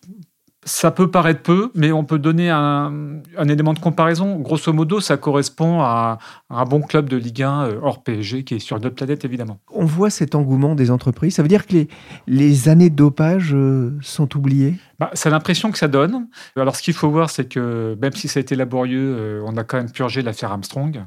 ça 0.69 0.91
peut 0.91 1.09
paraître 1.09 1.41
peu, 1.41 1.71
mais 1.73 1.91
on 1.91 2.03
peut 2.03 2.19
donner 2.19 2.49
un, 2.49 3.11
élément 3.47 3.73
de 3.73 3.79
comparaison. 3.79 4.35
Grosso 4.35 4.71
modo, 4.71 4.99
ça 4.99 5.17
correspond 5.17 5.81
à, 5.81 6.19
un 6.49 6.63
bon 6.65 6.81
club 6.81 7.09
de 7.09 7.17
Ligue 7.17 7.41
1 7.41 7.63
euh, 7.63 7.79
hors 7.81 8.03
PSG 8.03 8.43
qui 8.43 8.55
est 8.55 8.59
sur 8.59 8.79
notre 8.79 8.95
planète, 8.95 9.25
évidemment. 9.25 9.59
On 9.73 9.85
voit 9.85 10.11
cet 10.11 10.35
engouement 10.35 10.75
des 10.75 10.91
entreprises. 10.91 11.35
Ça 11.35 11.41
veut 11.41 11.47
dire 11.47 11.65
que 11.65 11.73
les, 11.73 11.87
les 12.27 12.69
années 12.69 12.91
de 12.91 12.95
dopage 12.95 13.53
euh, 13.53 13.97
sont 14.01 14.37
oubliées? 14.37 14.75
Bah, 14.99 15.09
C'est 15.13 15.31
l'impression 15.31 15.71
que 15.71 15.77
ça 15.77 15.87
donne. 15.87 16.27
Alors, 16.55 16.75
ce 16.75 16.83
qu'il 16.83 16.93
faut 16.93 17.09
voir, 17.09 17.31
c'est 17.31 17.45
que 17.45 17.97
même 17.99 18.13
si 18.13 18.27
ça 18.27 18.39
a 18.39 18.41
été 18.41 18.55
laborieux, 18.55 19.15
euh, 19.17 19.43
on 19.45 19.57
a 19.57 19.63
quand 19.63 19.77
même 19.77 19.91
purgé 19.91 20.21
l'affaire 20.21 20.51
Armstrong. 20.51 21.03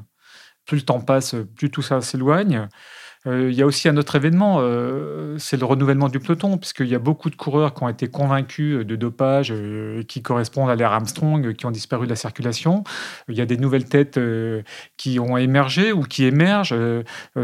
Plus 0.65 0.77
le 0.77 0.83
temps 0.83 0.99
passe, 0.99 1.35
plus 1.55 1.69
tout 1.69 1.81
ça 1.81 2.01
s'éloigne. 2.01 2.67
Euh, 3.25 3.49
il 3.49 3.55
y 3.55 3.61
a 3.61 3.65
aussi 3.65 3.87
un 3.87 3.95
autre 3.95 4.15
événement, 4.15 4.57
euh, 4.59 5.37
c'est 5.37 5.55
le 5.57 5.65
renouvellement 5.65 6.09
du 6.09 6.19
peloton, 6.19 6.57
puisqu'il 6.57 6.87
y 6.87 6.95
a 6.95 6.99
beaucoup 6.99 7.29
de 7.29 7.35
coureurs 7.35 7.73
qui 7.73 7.83
ont 7.83 7.89
été 7.89 8.07
convaincus 8.07 8.85
de 8.85 8.95
dopage, 8.95 9.51
euh, 9.51 10.03
qui 10.03 10.21
correspondent 10.21 10.69
à 10.69 10.75
l'ère 10.75 10.91
Armstrong, 10.91 11.53
qui 11.53 11.65
ont 11.65 11.71
disparu 11.71 12.05
de 12.05 12.09
la 12.09 12.17
circulation. 12.17 12.83
Il 13.29 13.35
y 13.35 13.41
a 13.41 13.45
des 13.45 13.57
nouvelles 13.57 13.85
têtes 13.85 14.19
qui 14.97 15.19
ont 15.19 15.37
émergé 15.37 15.93
ou 15.93 16.01
qui 16.01 16.25
émergent, 16.25 16.75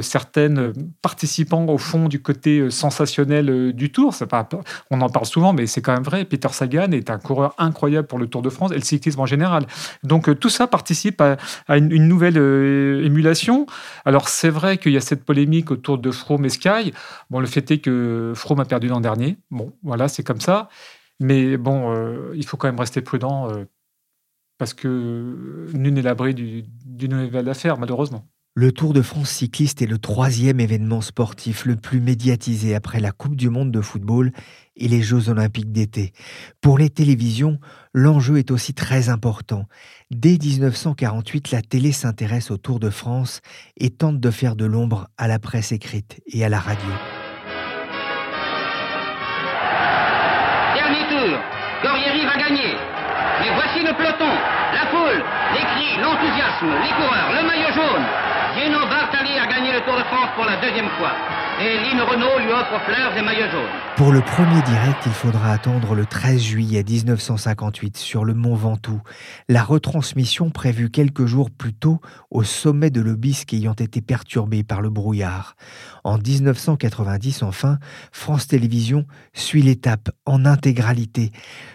certaines 0.01 0.73
participant 1.01 1.65
au 1.65 1.77
fond 1.77 2.07
du 2.07 2.21
côté 2.21 2.69
sensationnel 2.69 3.73
du 3.73 3.91
Tour. 3.91 4.13
On 4.91 5.01
en 5.01 5.09
parle 5.09 5.25
souvent, 5.25 5.53
mais 5.53 5.67
c'est 5.67 5.81
quand 5.81 5.93
même 5.93 6.03
vrai. 6.03 6.25
Peter 6.25 6.49
Sagan 6.51 6.91
est 6.91 7.09
un 7.09 7.17
coureur 7.17 7.53
incroyable 7.57 8.07
pour 8.07 8.19
le 8.19 8.27
Tour 8.27 8.41
de 8.41 8.49
France 8.49 8.71
et 8.71 8.75
le 8.75 8.81
cyclisme 8.81 9.19
en 9.19 9.25
général. 9.25 9.65
Donc 10.03 10.39
tout 10.39 10.49
ça 10.49 10.67
participe 10.67 11.21
à, 11.21 11.37
une, 11.77 12.07
nouvelle 12.07 12.37
émulation. 12.37 13.65
Alors 14.05 14.29
c'est 14.29 14.49
vrai 14.49 14.77
qu'il 14.77 14.91
y 14.91 14.97
a 14.97 15.01
cette 15.01 15.23
polémique 15.23 15.68
autour 15.71 15.97
de 15.97 16.11
Froome 16.11 16.45
et 16.45 16.49
Sky. 16.49 16.93
Bon, 17.29 17.39
le 17.39 17.47
fait 17.47 17.69
est 17.71 17.79
que 17.79 18.33
Froome 18.35 18.59
a 18.59 18.65
perdu 18.65 18.87
l'an 18.87 19.01
dernier. 19.01 19.37
Bon, 19.51 19.73
voilà, 19.83 20.07
c'est 20.07 20.23
comme 20.23 20.41
ça. 20.41 20.69
Mais 21.19 21.57
bon, 21.57 21.93
euh, 21.93 22.31
il 22.35 22.45
faut 22.45 22.57
quand 22.57 22.67
même 22.67 22.79
rester 22.79 23.01
prudent 23.01 23.49
euh, 23.51 23.65
parce 24.57 24.73
que 24.73 25.67
nul 25.73 25.93
n'est 25.93 26.01
l'abri 26.01 26.33
d'une 26.33 27.17
nouvelle 27.17 27.49
affaire, 27.49 27.77
malheureusement. 27.77 28.25
Le 28.61 28.73
Tour 28.73 28.91
de 28.91 29.01
France 29.01 29.29
cycliste 29.29 29.81
est 29.81 29.87
le 29.87 29.99
troisième 29.99 30.59
événement 30.59 30.99
sportif 30.99 31.63
le 31.63 31.77
plus 31.77 32.01
médiatisé 32.01 32.75
après 32.75 32.99
la 32.99 33.13
Coupe 33.13 33.37
du 33.37 33.49
Monde 33.49 33.71
de 33.71 33.79
football 33.79 34.33
et 34.75 34.89
les 34.89 35.01
Jeux 35.01 35.29
olympiques 35.29 35.71
d'été. 35.71 36.11
Pour 36.59 36.77
les 36.77 36.89
télévisions, 36.89 37.57
l'enjeu 37.93 38.37
est 38.37 38.51
aussi 38.51 38.73
très 38.73 39.07
important. 39.07 39.63
Dès 40.11 40.37
1948, 40.37 41.51
la 41.51 41.61
télé 41.61 41.93
s'intéresse 41.93 42.51
au 42.51 42.57
Tour 42.57 42.81
de 42.81 42.89
France 42.89 43.39
et 43.77 43.91
tente 43.91 44.19
de 44.19 44.29
faire 44.29 44.57
de 44.57 44.65
l'ombre 44.65 45.07
à 45.17 45.29
la 45.29 45.39
presse 45.39 45.71
écrite 45.71 46.19
et 46.27 46.43
à 46.43 46.49
la 46.49 46.59
radio. 46.59 46.89
Dernier 50.75 51.07
tour, 51.07 51.39
Corrieri 51.81 52.25
va 52.25 52.35
gagner. 52.35 52.75
Mais 53.39 53.55
voici 53.55 53.79
le 53.87 53.95
peloton, 53.95 54.35
la 54.73 54.85
foule, 54.91 55.23
les 55.53 55.63
cris, 55.63 56.01
l'enthousiasme, 56.01 56.75
les 56.83 56.91
coureurs, 56.99 57.31
le 57.31 57.47
maillot 57.47 57.73
jaune. 57.73 58.05
Gino 58.59 58.85
Bartali 58.87 59.37
a 59.39 59.47
gagné 59.47 59.71
le 59.71 59.79
Tour 59.81 59.95
de 59.95 60.03
France 60.03 60.31
pour 60.35 60.43
la 60.43 60.57
deuxième 60.57 60.89
fois 60.99 61.15
et 61.61 61.99
Renault 62.09 62.39
lui 62.39 62.51
offre 62.53 62.79
fleurs 62.85 63.17
et. 63.17 63.25
Pour 63.97 64.13
le 64.13 64.21
premier 64.21 64.61
direct, 64.61 64.99
il 65.05 65.11
faudra 65.11 65.51
attendre 65.51 65.93
le 65.93 66.05
13 66.05 66.41
juillet 66.41 66.83
1958 66.87 67.97
sur 67.97 68.23
le 68.23 68.33
mont 68.33 68.55
Ventoux. 68.55 69.01
La 69.49 69.63
retransmission 69.63 70.51
prévue 70.51 70.89
quelques 70.89 71.25
jours 71.25 71.51
plus 71.51 71.73
tôt 71.73 71.99
au 72.31 72.43
sommet 72.43 72.89
de 72.91 73.01
l'Obisque 73.01 73.53
ayant 73.53 73.73
été 73.73 73.99
perturbée 74.01 74.63
par 74.63 74.81
le 74.81 74.89
brouillard. 74.89 75.55
En 76.05 76.17
1990, 76.17 77.43
enfin, 77.43 77.77
France 78.13 78.47
Télévisions 78.47 79.05
suit 79.33 79.61
l'étape 79.61 80.09
en 80.25 80.45
intégralité. 80.45 81.31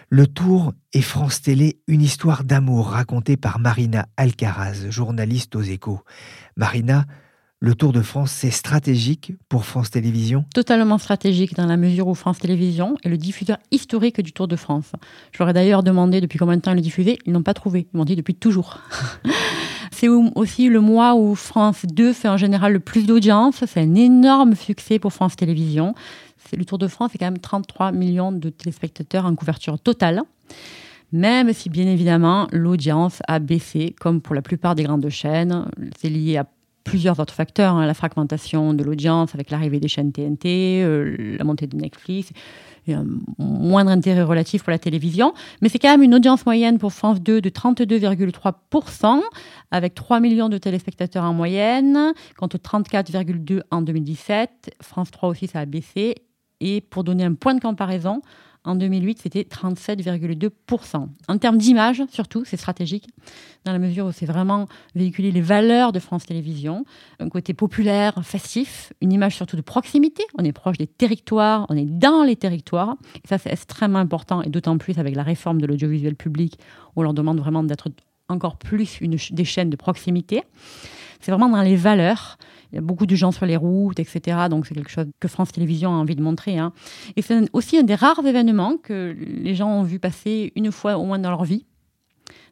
Le 0.09 0.25
Tour 0.25 0.73
et 0.93 1.01
France 1.01 1.43
Télé, 1.43 1.77
une 1.87 2.01
histoire 2.01 2.43
d'amour 2.43 2.89
racontée 2.89 3.37
par 3.37 3.59
Marina 3.59 4.07
Alcaraz, 4.17 4.89
journaliste 4.89 5.55
aux 5.55 5.61
échos. 5.61 6.01
Marina, 6.57 7.05
le 7.65 7.73
Tour 7.73 7.93
de 7.93 8.01
France, 8.01 8.31
c'est 8.31 8.51
stratégique 8.51 9.33
pour 9.49 9.65
France 9.65 9.89
Télévisions? 9.89 10.45
Totalement 10.53 10.99
stratégique 10.99 11.55
dans 11.55 11.65
la 11.65 11.77
mesure 11.77 12.07
où 12.07 12.13
France 12.13 12.37
Télévisions 12.37 12.95
est 13.03 13.09
le 13.09 13.17
diffuseur 13.17 13.57
historique 13.71 14.21
du 14.21 14.33
Tour 14.33 14.47
de 14.47 14.55
France. 14.55 14.91
Je 15.31 15.39
leur 15.39 15.49
ai 15.49 15.53
d'ailleurs 15.53 15.81
demandé 15.81 16.21
depuis 16.21 16.37
combien 16.37 16.57
de 16.57 16.61
temps 16.61 16.73
ils 16.73 16.75
le 16.75 16.81
diffusaient. 16.81 17.17
Ils 17.25 17.33
n'ont 17.33 17.41
pas 17.41 17.55
trouvé. 17.55 17.87
Ils 17.91 17.97
m'ont 17.97 18.05
dit 18.05 18.15
depuis 18.15 18.35
toujours. 18.35 18.81
c'est 19.91 20.07
aussi 20.07 20.69
le 20.69 20.79
mois 20.79 21.15
où 21.15 21.33
France 21.33 21.87
2 21.91 22.13
fait 22.13 22.29
en 22.29 22.37
général 22.37 22.71
le 22.71 22.79
plus 22.79 23.07
d'audience. 23.07 23.63
C'est 23.65 23.81
un 23.81 23.95
énorme 23.95 24.53
succès 24.53 24.99
pour 24.99 25.11
France 25.11 25.35
Télévisions. 25.35 25.95
Le 26.55 26.65
Tour 26.65 26.77
de 26.77 26.87
France, 26.87 27.09
c'est 27.13 27.17
quand 27.17 27.25
même 27.25 27.39
33 27.39 27.93
millions 27.93 28.31
de 28.31 28.51
téléspectateurs 28.51 29.25
en 29.25 29.33
couverture 29.33 29.79
totale 29.79 30.21
même 31.11 31.53
si 31.53 31.69
bien 31.69 31.85
évidemment 31.85 32.47
l'audience 32.51 33.21
a 33.27 33.39
baissé, 33.39 33.95
comme 34.01 34.19
pour 34.21 34.35
la 34.35 34.41
plupart 34.41 34.75
des 34.75 34.83
grandes 34.83 35.07
chaînes. 35.07 35.65
C'est 35.97 36.09
lié 36.09 36.35
à 36.37 36.45
plusieurs 36.85 37.19
autres 37.19 37.33
facteurs, 37.33 37.73
hein, 37.73 37.85
la 37.85 37.93
fragmentation 37.93 38.73
de 38.73 38.83
l'audience 38.83 39.33
avec 39.33 39.49
l'arrivée 39.49 39.81
des 39.81 39.89
chaînes 39.89 40.13
TNT, 40.13 40.83
euh, 40.83 41.35
la 41.37 41.43
montée 41.43 41.67
de 41.67 41.75
Netflix, 41.75 42.31
et 42.87 42.93
un 42.93 43.05
moindre 43.39 43.89
intérêt 43.89 44.21
relatif 44.21 44.63
pour 44.63 44.71
la 44.71 44.77
télévision. 44.77 45.33
Mais 45.61 45.67
c'est 45.67 45.79
quand 45.79 45.89
même 45.89 46.03
une 46.03 46.13
audience 46.13 46.45
moyenne 46.45 46.77
pour 46.77 46.93
France 46.93 47.19
2 47.21 47.41
de 47.41 47.49
32,3%, 47.49 49.21
avec 49.71 49.95
3 49.95 50.19
millions 50.19 50.47
de 50.47 50.59
téléspectateurs 50.59 51.23
en 51.23 51.33
moyenne, 51.33 52.13
contre 52.37 52.57
34,2 52.57 53.63
en 53.71 53.81
2017. 53.81 54.75
France 54.81 55.09
3 55.09 55.29
aussi, 55.29 55.47
ça 55.47 55.59
a 55.59 55.65
baissé. 55.65 56.15
Et 56.61 56.81
pour 56.81 57.03
donner 57.03 57.25
un 57.25 57.33
point 57.33 57.55
de 57.55 57.59
comparaison, 57.61 58.21
en 58.65 58.75
2008, 58.75 59.19
c'était 59.21 59.43
37,2%. 59.43 61.07
En 61.27 61.37
termes 61.37 61.57
d'image, 61.57 62.03
surtout, 62.09 62.43
c'est 62.45 62.57
stratégique, 62.57 63.07
dans 63.63 63.71
la 63.71 63.79
mesure 63.79 64.07
où 64.07 64.11
c'est 64.11 64.25
vraiment 64.25 64.67
véhiculer 64.95 65.31
les 65.31 65.41
valeurs 65.41 65.91
de 65.91 65.99
France 65.99 66.25
Télévisions, 66.25 66.83
un 67.19 67.29
côté 67.29 67.53
populaire, 67.53 68.13
festif, 68.23 68.91
une 69.01 69.13
image 69.13 69.35
surtout 69.35 69.55
de 69.55 69.61
proximité. 69.61 70.23
On 70.37 70.43
est 70.43 70.51
proche 70.51 70.77
des 70.77 70.87
territoires, 70.87 71.65
on 71.69 71.77
est 71.77 71.85
dans 71.85 72.23
les 72.23 72.35
territoires. 72.35 72.95
Et 73.23 73.27
ça, 73.27 73.37
c'est 73.37 73.51
extrêmement 73.51 73.99
important, 73.99 74.41
et 74.41 74.49
d'autant 74.49 74.77
plus 74.77 74.97
avec 74.97 75.15
la 75.15 75.23
réforme 75.23 75.61
de 75.61 75.67
l'audiovisuel 75.67 76.15
public, 76.15 76.57
où 76.95 77.01
on 77.01 77.03
leur 77.03 77.13
demande 77.13 77.39
vraiment 77.39 77.63
d'être 77.63 77.89
encore 78.27 78.57
plus 78.57 78.99
une, 79.01 79.17
des 79.31 79.45
chaînes 79.45 79.69
de 79.69 79.75
proximité. 79.75 80.43
C'est 81.21 81.31
vraiment 81.31 81.49
dans 81.49 81.61
les 81.61 81.75
valeurs 81.75 82.37
il 82.75 82.79
y 82.79 82.79
a 82.79 82.81
beaucoup 82.81 83.05
de 83.05 83.15
gens 83.15 83.31
sur 83.31 83.45
les 83.45 83.55
routes, 83.55 84.01
etc. 84.01 84.37
Donc 84.49 84.67
c'est 84.67 84.75
quelque 84.75 84.91
chose 84.91 85.05
que 85.21 85.29
France 85.29 85.53
Télévisions 85.53 85.91
a 85.91 85.95
envie 85.95 86.17
de 86.17 86.21
montrer. 86.21 86.57
Hein. 86.57 86.73
Et 87.15 87.21
c'est 87.21 87.47
aussi 87.53 87.77
un 87.77 87.83
des 87.83 87.95
rares 87.95 88.25
événements 88.25 88.75
que 88.75 89.15
les 89.17 89.55
gens 89.55 89.69
ont 89.69 89.83
vu 89.83 89.97
passer 89.97 90.51
une 90.57 90.73
fois 90.73 90.97
au 90.97 91.05
moins 91.05 91.17
dans 91.17 91.29
leur 91.29 91.45
vie. 91.45 91.65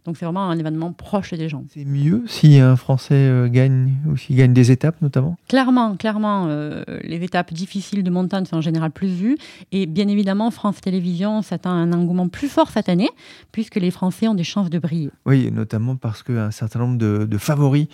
Donc 0.05 0.17
c'est 0.17 0.25
vraiment 0.25 0.49
un 0.49 0.57
événement 0.57 0.91
proche 0.91 1.33
des 1.33 1.47
gens. 1.47 1.63
C'est 1.73 1.85
mieux 1.85 2.23
si 2.27 2.59
un 2.59 2.75
Français 2.75 3.13
euh, 3.13 3.47
gagne 3.47 3.93
ou 4.05 4.17
s'il 4.17 4.35
gagne 4.35 4.51
des 4.51 4.69
étapes 4.69 5.01
notamment? 5.01 5.37
Clairement, 5.47 5.95
clairement. 5.95 6.47
Euh, 6.49 6.83
les 7.03 7.23
étapes 7.23 7.53
difficiles 7.53 8.03
de 8.03 8.09
montagne 8.09 8.43
sont 8.45 8.57
en 8.57 8.61
général 8.61 8.91
plus 8.91 9.07
vues. 9.07 9.37
Et 9.71 9.85
bien 9.85 10.09
évidemment, 10.09 10.51
France 10.51 10.81
Télévisions 10.81 11.41
s'attend 11.41 11.71
à 11.71 11.75
un 11.75 11.93
engouement 11.93 12.27
plus 12.27 12.49
fort 12.49 12.69
cette 12.69 12.89
année, 12.89 13.09
puisque 13.53 13.75
les 13.75 13.91
Français 13.91 14.27
ont 14.27 14.33
des 14.33 14.43
chances 14.43 14.69
de 14.69 14.77
briller. 14.77 15.09
Oui, 15.25 15.49
notamment 15.51 15.95
parce 15.95 16.21
qu'un 16.21 16.51
certain 16.51 16.79
nombre 16.79 16.97
de, 16.97 17.37
favoris 17.37 17.87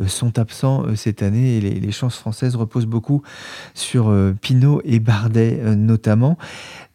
euh, 0.00 0.06
sont 0.06 0.38
absents 0.38 0.84
cette 0.96 1.22
année 1.22 1.58
et 1.58 1.60
les, 1.60 1.92
chances 1.92 2.16
françaises 2.16 2.54
reposent 2.54 2.86
beaucoup 2.86 3.22
sur 3.74 4.14
Pinot 4.40 4.80
et 4.84 5.00
Bardet 5.00 5.60
notamment. 5.76 6.38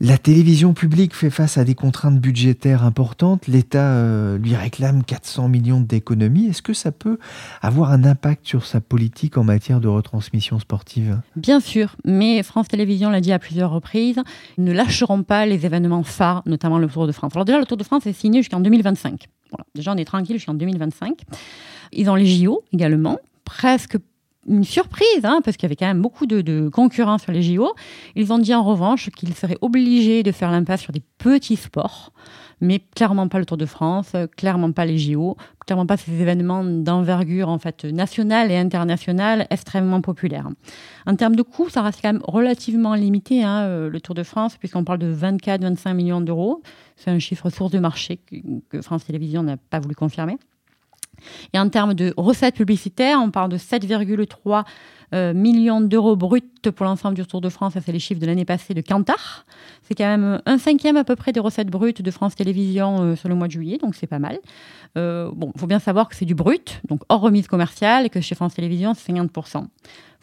La 0.02 0.18
télévision 0.18 0.74
publique 0.74 1.16
fait 1.16 1.30
face 1.30 1.58
à 1.58 1.64
des 1.64 1.74
contraintes 1.74 2.20
budgétaires 2.20 2.84
importantes. 2.84 3.48
L'État 3.48 4.38
lui 4.38 4.54
réclame 4.54 5.06
400 5.06 5.48
millions 5.48 5.80
d'économies. 5.80 6.48
Est-ce 6.48 6.62
que 6.62 6.74
ça 6.74 6.92
peut 6.92 7.18
avoir 7.62 7.92
un 7.92 8.04
impact 8.04 8.46
sur 8.46 8.66
sa 8.66 8.82
politique 8.82 9.38
en 9.38 9.46
matière 9.46 9.80
de 9.80 9.88
retransmission 9.88 10.60
sportive? 10.60 11.22
Bien 11.38 11.62
sûr, 11.62 11.96
mais 12.04 12.44
France 12.44 12.68
Télévisions 12.68 13.10
l'a 13.10 13.22
dit 13.22 13.32
à 13.32 13.40
plusieurs 13.40 13.72
reprises, 13.72 14.22
ne 14.58 14.74
lâcheront 14.74 15.24
pas 15.24 15.46
les 15.46 15.66
événements 15.66 16.04
phares, 16.04 16.44
notamment 16.46 16.78
le 16.78 16.88
Tour 16.88 17.08
de 17.08 17.14
France. 17.14 17.32
Alors 17.34 17.46
déjà, 17.46 17.58
le 17.58 17.66
Tour 17.66 17.78
de 17.78 17.84
France 17.84 18.06
est 18.06 18.14
signé 18.14 18.42
jusqu'en 18.42 18.60
2025. 18.60 19.28
Voilà. 19.52 19.66
Déjà, 19.76 19.94
on 19.94 19.98
est 19.98 20.06
tranquille 20.06 20.36
jusqu'en 20.36 20.56
2025. 20.56 21.22
Ils 21.94 22.10
ont 22.10 22.16
les 22.16 22.26
JO 22.26 22.64
également, 22.74 23.18
presque 23.46 23.98
une 24.48 24.64
surprise, 24.64 25.24
hein, 25.24 25.42
parce 25.44 25.58
qu'il 25.58 25.64
y 25.64 25.68
avait 25.68 25.76
quand 25.76 25.88
même 25.88 26.02
beaucoup 26.02 26.26
de, 26.26 26.70
concurrents 26.70 27.18
sur 27.18 27.32
les 27.32 27.42
JO. 27.42 27.74
Ils 28.16 28.32
ont 28.32 28.40
dit 28.40 28.54
en 28.54 28.64
revanche 28.64 29.10
qu'ils 29.12 29.34
seraient 29.34 29.58
obligés 29.62 30.24
de 30.24 30.32
faire 30.32 30.52
l'impasse 30.52 30.82
sur 30.82 30.94
des 30.94 31.04
petits 31.18 31.56
sports 31.56 32.12
mais 32.62 32.80
clairement 32.96 33.28
pas 33.28 33.40
le 33.40 33.46
Tour 33.46 33.58
de 33.58 33.66
France, 33.66 34.14
clairement 34.38 34.72
pas 34.72 34.86
les 34.86 34.98
JO, 34.98 35.38
clairement 35.66 35.86
pas 35.86 35.98
ces 35.98 36.12
événements 36.22 36.64
d'envergure 36.64 37.50
en 37.50 37.60
fait 37.60 37.86
nationale 37.86 38.52
et 38.52 38.58
internationale 38.58 39.48
extrêmement 39.50 40.02
populaires. 40.02 40.50
En 41.06 41.16
termes 41.16 41.36
de 41.36 41.42
coûts, 41.42 41.70
ça 41.70 41.82
reste 41.82 42.00
quand 42.02 42.14
même 42.14 42.24
relativement 42.24 42.96
limité, 42.96 43.44
hein, 43.44 43.64
euh, 43.64 43.90
le 43.90 44.00
Tour 44.00 44.16
de 44.16 44.24
France, 44.24 44.58
puisqu'on 44.58 44.84
parle 44.84 45.00
de 45.00 45.14
24-25 45.14 45.94
millions 45.94 46.22
d'euros. 46.22 46.62
C'est 46.96 47.12
un 47.12 47.20
chiffre 47.20 47.50
source 47.50 47.72
de 47.72 47.80
marché 47.80 48.20
que 48.70 48.82
France 48.82 49.06
Télévisions 49.06 49.44
n'a 49.44 49.58
pas 49.58 49.80
voulu 49.80 49.96
confirmer. 49.96 50.38
Et 51.54 51.60
en 51.60 51.70
termes 51.70 51.94
de 51.94 52.14
recettes 52.18 52.56
publicitaires, 52.56 53.20
on 53.22 53.32
parle 53.32 53.50
de 53.50 53.58
7,3 53.58 54.64
euh, 55.14 55.34
millions 55.34 55.82
d'euros 55.82 56.16
bruts 56.16 56.42
pour 56.76 56.86
l'ensemble 56.86 57.16
du 57.16 57.26
Tour 57.26 57.42
de 57.42 57.50
France. 57.50 57.74
Ça, 57.74 57.82
c'est 57.82 57.92
les 57.92 58.00
chiffres 58.00 58.20
de 58.20 58.26
l'année 58.26 58.46
passée 58.46 58.74
de 58.74 58.82
Cantar. 58.82 59.46
C'est 59.84 59.94
quand 59.94 60.06
même 60.06 60.42
un 60.46 60.58
cinquième 60.58 60.98
à 60.98 61.04
peu 61.04 61.16
près 61.16 61.32
des 61.32 61.40
recettes 61.40 61.70
brutes 61.70 62.02
de 62.02 62.12
France 62.12 62.36
Télévisions 62.36 63.02
euh, 63.02 63.16
sur 63.16 63.30
le 63.30 63.36
mois 63.36 63.48
de 63.48 63.52
juillet, 63.52 63.78
donc 63.78 63.96
c'est 63.96 64.08
pas 64.08 64.20
mal. 64.20 64.40
Euh, 64.98 65.30
bon, 65.34 65.52
il 65.54 65.60
faut 65.60 65.68
bien 65.68 65.80
savoir 65.80 66.10
que 66.10 66.16
c'est 66.16 66.26
du 66.26 66.36
brut, 66.36 66.82
donc 66.88 67.02
hors 67.10 67.22
remise 67.22 67.48
commerciale, 67.48 68.06
et 68.06 68.10
que 68.10 68.20
chez 68.20 68.36
France 68.36 68.56
Télévisions, 68.56 68.94
c'est 68.94 69.14
50% 69.14 69.68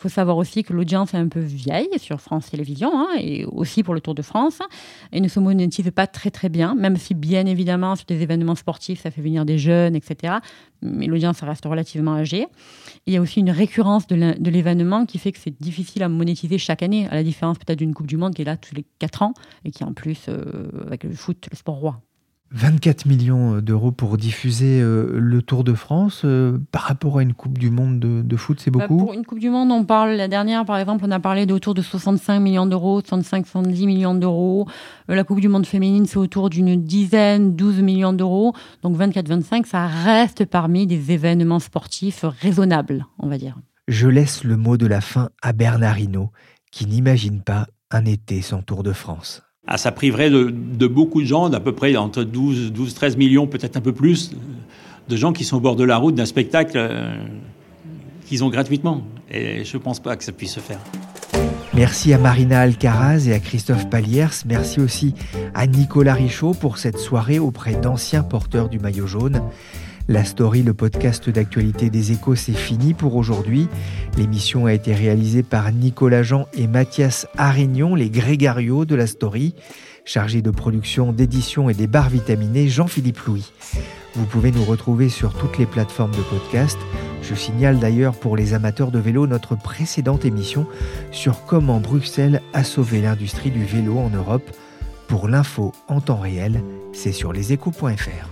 faut 0.03 0.09
savoir 0.09 0.37
aussi 0.37 0.65
que 0.65 0.73
l'audience 0.73 1.15
est 1.15 1.19
un 1.19 1.29
peu 1.29 1.41
vieille 1.41 1.89
sur 1.99 2.21
France 2.21 2.51
Télévisions 2.51 2.93
hein, 2.93 3.09
et 3.19 3.45
aussi 3.45 3.83
pour 3.83 3.95
le 3.95 4.01
Tour 4.01 4.15
de 4.15 4.23
France 4.23 4.59
et 5.13 5.21
ne 5.21 5.29
se 5.29 5.39
monétise 5.39 5.91
pas 5.95 6.07
très 6.07 6.31
très 6.31 6.49
bien, 6.49 6.75
même 6.75 6.97
si 6.97 7.15
bien 7.15 7.47
évidemment 7.47 7.95
sur 7.95 8.07
des 8.07 8.21
événements 8.21 8.57
sportifs 8.57 9.03
ça 9.03 9.11
fait 9.11 9.23
venir 9.23 9.45
des 9.45 9.59
jeunes, 9.59 9.95
etc. 9.95 10.35
Mais 10.83 11.07
l'audience 11.07 11.41
reste 11.43 11.65
relativement 11.65 12.15
âgée. 12.15 12.47
Il 13.07 13.15
y 13.15 13.17
a 13.17 13.21
aussi 13.21 13.41
une 13.41 13.51
récurrence 13.51 14.07
de 14.07 14.17
l'événement 14.17 14.63
événement 14.63 15.07
qui 15.07 15.19
fait 15.19 15.33
que 15.33 15.39
c'est 15.39 15.61
difficile 15.61 16.03
à 16.03 16.09
monétiser 16.09 16.59
chaque 16.59 16.83
année, 16.83 17.09
à 17.09 17.15
la 17.15 17.23
différence 17.23 17.59
peut-être 17.59 17.79
d'une 17.79 17.95
Coupe 17.95 18.07
du 18.07 18.17
Monde 18.17 18.35
qui 18.35 18.43
est 18.43 18.45
là 18.45 18.57
tous 18.57 18.75
les 18.75 18.85
4 18.99 19.23
ans 19.23 19.35
et 19.65 19.71
qui 19.71 19.85
en 19.85 19.93
plus, 19.93 20.27
euh, 20.29 20.71
avec 20.87 21.05
le 21.05 21.13
foot, 21.13 21.49
le 21.51 21.57
sport 21.57 21.77
roi. 21.77 22.01
24 22.55 23.07
millions 23.07 23.61
d'euros 23.61 23.93
pour 23.93 24.19
diffuser 24.19 24.81
euh, 24.81 25.19
le 25.19 25.41
Tour 25.41 25.65
de 25.65 25.73
France. 25.73 26.23
Euh, 26.25 26.59
par 26.71 26.83
rapport 26.83 27.19
à 27.19 27.23
une 27.23 27.33
Coupe 27.33 27.57
du 27.57 27.71
Monde 27.71 27.99
de, 27.99 28.37
foot, 28.37 28.61
c'est 28.61 28.71
bah, 28.71 28.87
beaucoup? 28.87 29.05
Pour 29.05 29.15
une 29.15 29.25
Coupe 29.25 29.39
du 29.39 29.49
Monde, 29.49 29.71
on 29.71 29.85
parle, 29.85 30.13
la 30.13 30.29
dernière 30.29 30.65
par 30.65 30.79
exemple, 30.79 31.05
on 31.07 31.11
a 31.11 31.21
parlé 31.21 31.47
d'autour 31.47 31.75
de 31.75 31.83
65 31.83 32.41
millions 32.41 32.67
d'euros, 32.67 33.01
65-70 33.01 33.87
millions 33.87 34.15
d'euros. 34.15 34.67
Euh, 35.09 35.15
la 35.15 35.25
Coupe 35.25 35.41
du 35.41 35.49
Monde 35.49 35.67
féminine, 35.67 36.07
c'est 36.07 36.19
autour 36.19 36.51
d'une 36.51 36.77
dizaine, 36.83 37.57
12 37.57 37.81
millions 37.81 38.13
d'euros. 38.13 38.55
Donc 38.83 38.97
24-25, 38.99 39.65
ça 39.65 39.87
reste 39.87 40.45
parmi 40.45 40.87
des 40.87 41.13
événements 41.13 41.61
sportifs 41.61 42.25
raisonnables, 42.41 43.07
on 43.19 43.29
va 43.29 43.39
dire. 43.39 43.57
Je 43.89 44.09
laisse 44.09 44.45
le 44.45 44.57
mot 44.57 44.77
de 44.77 44.87
la 44.87 45.01
fin 45.01 45.31
à 45.41 45.53
Bernard 45.53 45.99
Hinault, 45.99 46.31
qui 46.71 46.87
n'imagine 46.87 47.41
pas 47.41 47.67
un 47.91 48.05
été 48.05 48.43
sans 48.43 48.63
Tour 48.63 48.83
de 48.83 48.93
France. 48.93 49.43
Ah, 49.65 49.79
ça 49.79 49.93
priverait 49.93 50.29
de, 50.29 50.87
beaucoup 50.89 51.21
de 51.21 51.27
gens, 51.27 51.49
d'à 51.49 51.61
peu 51.61 51.73
près 51.73 51.95
entre 51.95 52.25
12, 52.25 52.73
12 52.73 52.95
13 52.95 53.17
millions, 53.17 53.47
peut-être 53.47 53.77
un 53.77 53.81
peu 53.81 53.93
plus, 53.93 54.33
de 55.09 55.17
gens 55.17 55.33
qui 55.33 55.45
sont 55.45 55.59
au 55.59 55.61
bord 55.61 55.77
de 55.77 55.85
la 55.85 55.99
route 55.99 56.17
d'un 56.17 56.27
spectacle 56.27 56.73
euh, 56.75 57.15
qu'ils 58.27 58.43
ont 58.43 58.49
gratuitement. 58.49 59.03
Et 59.31 59.65
je 59.65 59.77
ne 59.77 59.83
pense 59.83 60.01
pas 60.01 60.17
que 60.17 60.25
ça 60.25 60.33
puisse 60.33 60.55
se 60.55 60.61
faire. 60.61 60.81
Merci 61.75 62.13
à 62.13 62.19
Marina 62.19 62.61
Alcaraz 62.61 63.29
et 63.29 63.33
à 63.33 63.39
Christophe 63.39 63.89
Paliers. 63.89 64.27
Merci 64.47 64.81
aussi 64.81 65.15
à 65.55 65.69
Nicolas 65.69 66.15
Richaud 66.15 66.55
pour 66.55 66.79
cette 66.79 66.99
soirée 66.99 67.39
auprès 67.39 67.75
d'anciens 67.75 68.25
porteurs 68.25 68.69
du 68.69 68.81
maillot 68.81 69.07
jaune. 69.07 69.43
La 70.09 70.25
story, 70.25 70.63
le 70.63 70.75
podcast 70.75 71.31
d'actualité 71.31 71.89
des 71.89 72.11
échos, 72.11 72.35
c'est 72.35 72.53
fini 72.53 72.93
pour 72.93 73.15
aujourd'hui. 73.15 73.69
L'émission 74.19 74.67
a 74.67 74.73
été 74.73 74.93
réalisée 74.93 75.45
par 75.45 75.71
Nicolas 75.71 76.25
Jean 76.25 76.47
et 76.55 76.67
Mathias 76.67 77.29
Arignon, 77.37 77.95
les 77.95 78.11
grégarios 78.11 78.85
de 78.85 78.97
la 78.97 79.07
story. 79.07 79.55
Chargé 80.05 80.43
de 80.43 80.51
production, 80.51 81.13
d'édition 81.13 81.71
et 81.71 81.75
des 81.75 81.87
barres 81.87 82.11
vitaminées, 82.11 82.69
Jean-Philippe 82.69 83.21
Louis. 83.21 83.53
Vous 84.15 84.27
pouvez 84.27 84.51
nous 84.51 84.65
retrouver 84.65 85.09
sur 85.09 85.33
toutes 85.35 85.59
les 85.59 85.67
plateformes 85.67 86.11
de 86.11 86.23
podcast. 86.23 86.79
Je 87.23 87.37
signale 87.37 87.79
d'ailleurs 87.79 88.15
pour 88.15 88.37
les 88.37 88.53
amateurs 88.53 88.91
de 88.91 88.99
vélo 88.99 89.29
notre 89.29 89.55
précédente 89.55 90.25
émission 90.25 90.67
sur 91.13 91.45
comment 91.45 91.79
Bruxelles 91.79 92.43
a 92.53 92.65
sauvé 92.65 93.01
l'industrie 93.01 93.53
du 93.53 93.65
vélo 93.65 93.99
en 93.99 94.11
Europe. 94.11 94.51
Pour 95.07 95.29
l'info 95.29 95.73
en 95.87 96.01
temps 96.01 96.19
réel, 96.19 96.61
c'est 96.93 97.13
sur 97.13 97.33
leséchos.fr. 97.33 98.32